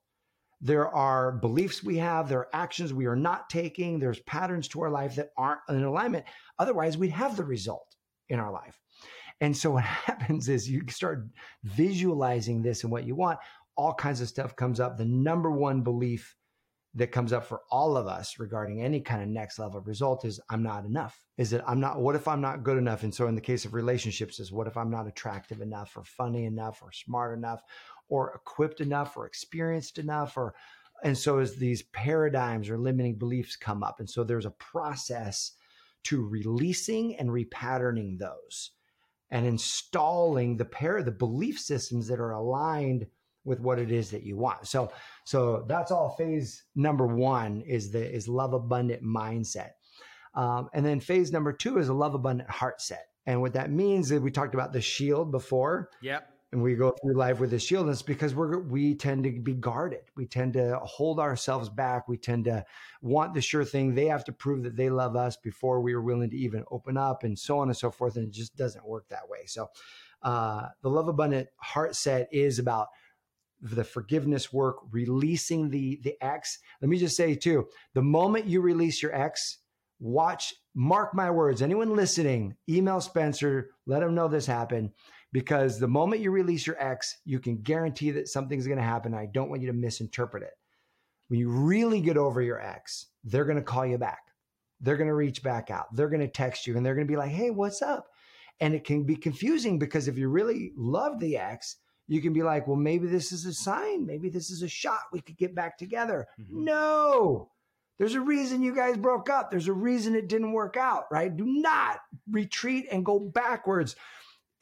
[0.59, 4.81] There are beliefs we have, there are actions we are not taking, there's patterns to
[4.81, 6.25] our life that aren't in alignment.
[6.57, 7.95] Otherwise, we'd have the result
[8.29, 8.79] in our life.
[9.41, 11.27] And so what happens is you start
[11.63, 13.39] visualizing this and what you want,
[13.75, 14.97] all kinds of stuff comes up.
[14.97, 16.35] The number one belief
[16.95, 20.39] that comes up for all of us regarding any kind of next level result is
[20.49, 21.23] I'm not enough.
[21.37, 23.03] Is that I'm not, what if I'm not good enough?
[23.03, 26.03] And so in the case of relationships, is what if I'm not attractive enough or
[26.03, 27.61] funny enough or smart enough
[28.09, 30.55] or equipped enough or experienced enough or,
[31.03, 33.99] and so as these paradigms or limiting beliefs come up.
[33.99, 35.51] And so there's a process
[36.05, 38.71] to releasing and repatterning those
[39.31, 43.07] and installing the pair, of the belief systems that are aligned
[43.43, 44.67] with what it is that you want.
[44.67, 44.91] So
[45.25, 49.71] so that's all phase number one is the is love abundant mindset.
[50.35, 53.07] Um, and then phase number two is a love abundant heart set.
[53.25, 55.89] And what that means is we talked about the shield before.
[56.01, 56.29] Yep.
[56.53, 59.31] And we go through life with the shield, and it's because we're we tend to
[59.31, 60.03] be guarded.
[60.15, 62.07] We tend to hold ourselves back.
[62.07, 62.63] We tend to
[63.01, 63.93] want the sure thing.
[63.93, 66.95] They have to prove that they love us before we are willing to even open
[66.95, 68.15] up, and so on and so forth.
[68.15, 69.39] And it just doesn't work that way.
[69.45, 69.67] So,
[70.21, 72.87] uh, the love abundant heart set is about
[73.61, 76.59] the forgiveness work, releasing the the ex.
[76.81, 79.57] Let me just say too, the moment you release your ex,
[79.99, 81.61] watch, mark my words.
[81.61, 84.91] Anyone listening, email Spencer, let him know this happened.
[85.37, 89.13] Because the moment you release your ex, you can guarantee that something's going to happen.
[89.13, 90.53] I don't want you to misinterpret it.
[91.27, 94.31] When you really get over your ex, they're going to call you back.
[94.81, 95.93] They're going to reach back out.
[95.93, 98.07] They're going to text you and they're going to be like, hey, what's up?
[98.61, 101.75] And it can be confusing because if you really love the ex,
[102.07, 104.07] you can be like, well, maybe this is a sign.
[104.07, 105.01] Maybe this is a shot.
[105.13, 106.25] We could get back together.
[106.41, 106.63] Mm-hmm.
[106.63, 107.51] No,
[107.99, 109.51] there's a reason you guys broke up.
[109.51, 111.35] There's a reason it didn't work out, right?
[111.35, 111.99] Do not
[112.31, 113.95] retreat and go backwards.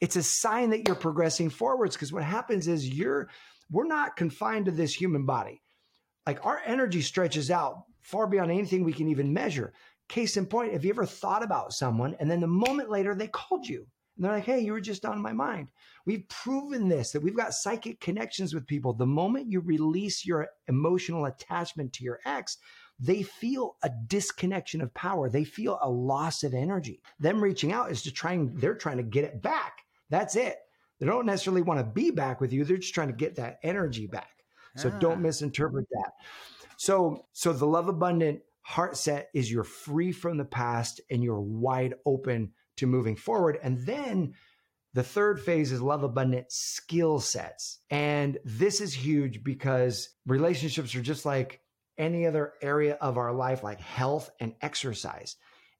[0.00, 3.28] It's a sign that you're progressing forwards because what happens is you're,
[3.70, 5.62] we're not confined to this human body.
[6.26, 9.72] Like our energy stretches out far beyond anything we can even measure.
[10.08, 13.28] Case in point, have you ever thought about someone and then the moment later they
[13.28, 13.86] called you?
[14.16, 15.70] And they're like, hey, you were just on my mind.
[16.06, 18.92] We've proven this that we've got psychic connections with people.
[18.92, 22.56] The moment you release your emotional attachment to your ex,
[22.98, 25.28] they feel a disconnection of power.
[25.28, 27.02] They feel a loss of energy.
[27.18, 29.82] Them reaching out is to trying, they're trying to get it back.
[30.10, 30.56] That's it.
[30.98, 32.64] They don't necessarily want to be back with you.
[32.64, 34.30] They're just trying to get that energy back.
[34.76, 34.98] So ah.
[34.98, 36.12] don't misinterpret that.
[36.76, 41.40] So, so the love abundant heart set is you're free from the past and you're
[41.40, 43.58] wide open to moving forward.
[43.62, 44.34] And then
[44.92, 47.80] the third phase is love abundant skill sets.
[47.90, 51.60] And this is huge because relationships are just like
[51.98, 55.36] any other area of our life, like health and exercise.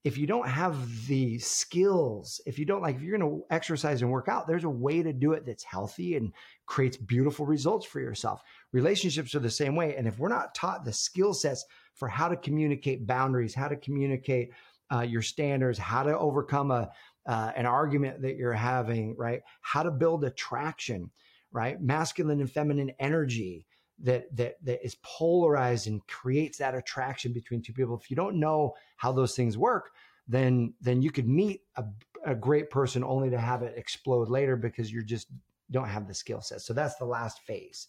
[0.06, 4.02] If you don't have the skills, if you don't like, if you're going to exercise
[4.02, 6.32] and work out, there's a way to do it that's healthy and
[6.64, 8.40] creates beautiful results for yourself.
[8.70, 9.96] Relationships are the same way.
[9.96, 13.74] And if we're not taught the skill sets for how to communicate boundaries, how to
[13.74, 14.50] communicate
[14.94, 16.88] uh, your standards, how to overcome a
[17.26, 19.42] uh, an argument that you're having, right?
[19.60, 21.10] How to build attraction,
[21.50, 21.82] right?
[21.82, 23.66] Masculine and feminine energy
[24.00, 27.96] that that that is polarized and creates that attraction between two people.
[27.96, 29.90] If you don't know how those things work,
[30.28, 31.84] then then you could meet a,
[32.24, 35.28] a great person only to have it explode later because you just
[35.70, 36.60] don't have the skill set.
[36.60, 37.88] So that's the last phase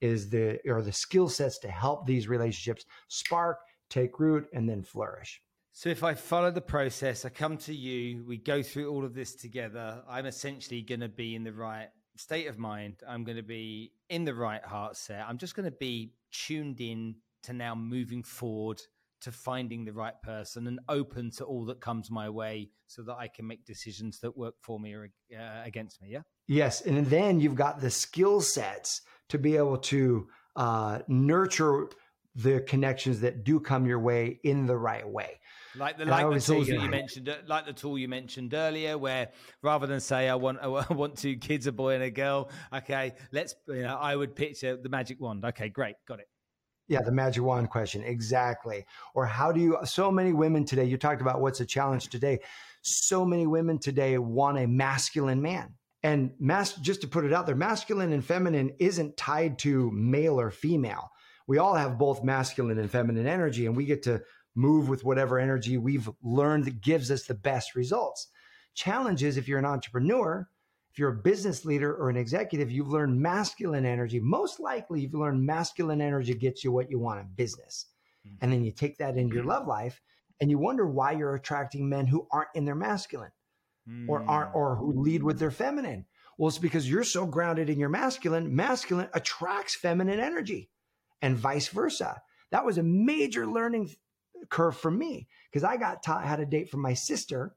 [0.00, 3.58] is the or the skill sets to help these relationships spark,
[3.90, 5.42] take root, and then flourish.
[5.72, 9.14] So if I follow the process, I come to you, we go through all of
[9.14, 10.02] this together.
[10.08, 11.88] I'm essentially going to be in the right
[12.18, 13.02] state of mind.
[13.08, 15.24] I'm going to be in the right heart set.
[15.26, 18.80] I'm just going to be tuned in to now moving forward
[19.20, 23.16] to finding the right person and open to all that comes my way so that
[23.16, 26.08] I can make decisions that work for me or uh, against me.
[26.10, 26.22] Yeah.
[26.46, 26.82] Yes.
[26.82, 31.88] And then you've got the skill sets to be able to uh, nurture
[32.34, 35.40] the connections that do come your way in the right way.
[35.78, 38.98] Like the like the tools that you mentioned, uh, like the tool you mentioned earlier,
[38.98, 39.28] where
[39.62, 43.14] rather than say I want I want two kids, a boy and a girl, okay,
[43.32, 45.44] let's you know I would picture the magic wand.
[45.44, 46.28] Okay, great, got it.
[46.88, 48.02] Yeah, the magic wand question.
[48.02, 48.86] Exactly.
[49.14, 52.40] Or how do you, so many women today, you talked about what's a challenge today.
[52.80, 55.74] So many women today want a masculine man.
[56.02, 60.40] And mas- just to put it out there, masculine and feminine isn't tied to male
[60.40, 61.10] or female.
[61.46, 64.22] We all have both masculine and feminine energy, and we get to
[64.58, 68.28] move with whatever energy we've learned that gives us the best results.
[68.74, 70.48] Challenge is if you're an entrepreneur,
[70.90, 74.18] if you're a business leader or an executive, you've learned masculine energy.
[74.18, 77.86] Most likely, you've learned masculine energy gets you what you want in business.
[78.26, 78.36] Mm-hmm.
[78.40, 79.50] And then you take that into your mm-hmm.
[79.50, 80.00] love life
[80.40, 83.32] and you wonder why you're attracting men who aren't in their masculine
[83.88, 84.08] mm.
[84.08, 86.04] or aren't or who lead with their feminine.
[86.36, 90.70] Well, it's because you're so grounded in your masculine, masculine attracts feminine energy
[91.22, 92.22] and vice versa.
[92.50, 93.90] That was a major learning
[94.50, 97.54] curve for me because I got taught how to date from my sister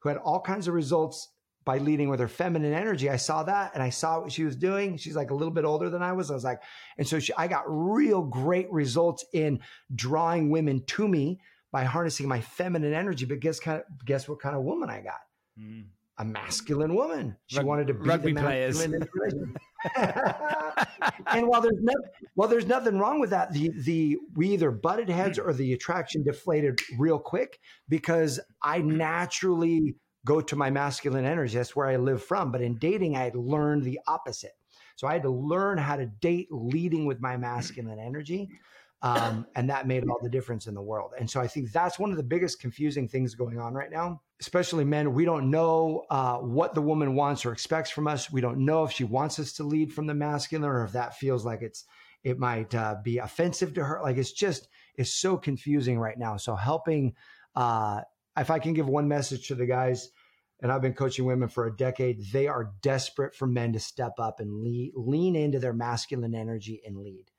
[0.00, 1.28] who had all kinds of results
[1.64, 3.10] by leading with her feminine energy.
[3.10, 4.96] I saw that and I saw what she was doing.
[4.96, 6.30] She's like a little bit older than I was.
[6.30, 6.62] I was like,
[6.96, 9.60] and so she, I got real great results in
[9.94, 13.26] drawing women to me by harnessing my feminine energy.
[13.26, 15.20] But guess kind of, guess what kind of woman I got?
[15.60, 15.88] Mm.
[16.16, 17.36] A masculine woman.
[17.48, 18.86] She wanted to be the players.
[19.96, 21.94] and while there's no,
[22.34, 23.52] well, there's nothing wrong with that.
[23.52, 27.58] The the we either butted heads or the attraction deflated real quick
[27.88, 31.56] because I naturally go to my masculine energy.
[31.56, 32.50] That's where I live from.
[32.50, 34.52] But in dating, I had learned the opposite.
[34.96, 38.48] So I had to learn how to date leading with my masculine energy.
[39.00, 41.12] Um, and that made all the difference in the world.
[41.18, 44.20] And so I think that's one of the biggest confusing things going on right now,
[44.40, 45.14] especially men.
[45.14, 48.30] We don't know uh, what the woman wants or expects from us.
[48.30, 51.16] We don't know if she wants us to lead from the masculine or if that
[51.16, 51.84] feels like it's
[52.24, 54.00] it might uh, be offensive to her.
[54.02, 56.36] Like it's just it's so confusing right now.
[56.36, 57.14] So helping,
[57.54, 58.02] uh,
[58.36, 60.10] if I can give one message to the guys,
[60.60, 64.14] and I've been coaching women for a decade, they are desperate for men to step
[64.18, 67.30] up and lead, lean into their masculine energy and lead.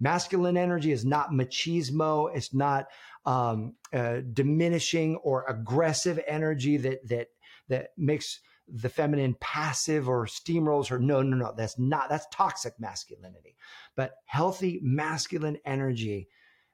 [0.00, 2.34] Masculine energy is not machismo.
[2.34, 2.86] It's not
[3.24, 7.28] um, uh, diminishing or aggressive energy that that
[7.68, 10.98] that makes the feminine passive or steamrolls her.
[10.98, 11.54] No, no, no.
[11.56, 12.08] That's not.
[12.08, 13.56] That's toxic masculinity.
[13.94, 16.28] But healthy masculine energy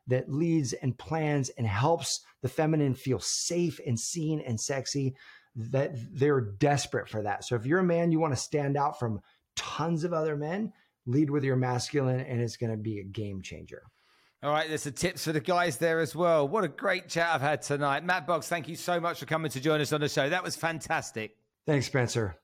[0.08, 5.14] that leads and plans and helps the feminine feel safe and seen and sexy
[5.54, 7.44] that they're desperate for that.
[7.44, 9.20] So if you're a man, you want to stand out from
[9.54, 10.72] tons of other men,
[11.06, 13.82] lead with your masculine, and it's going to be a game changer.
[14.42, 16.48] All right, there's some tips for the guys there as well.
[16.48, 18.04] What a great chat I've had tonight.
[18.04, 20.28] Mat Boggs, thank you so much for coming to join us on the show.
[20.28, 21.36] That was fantastic.
[21.64, 22.36] Thanks, Spencer.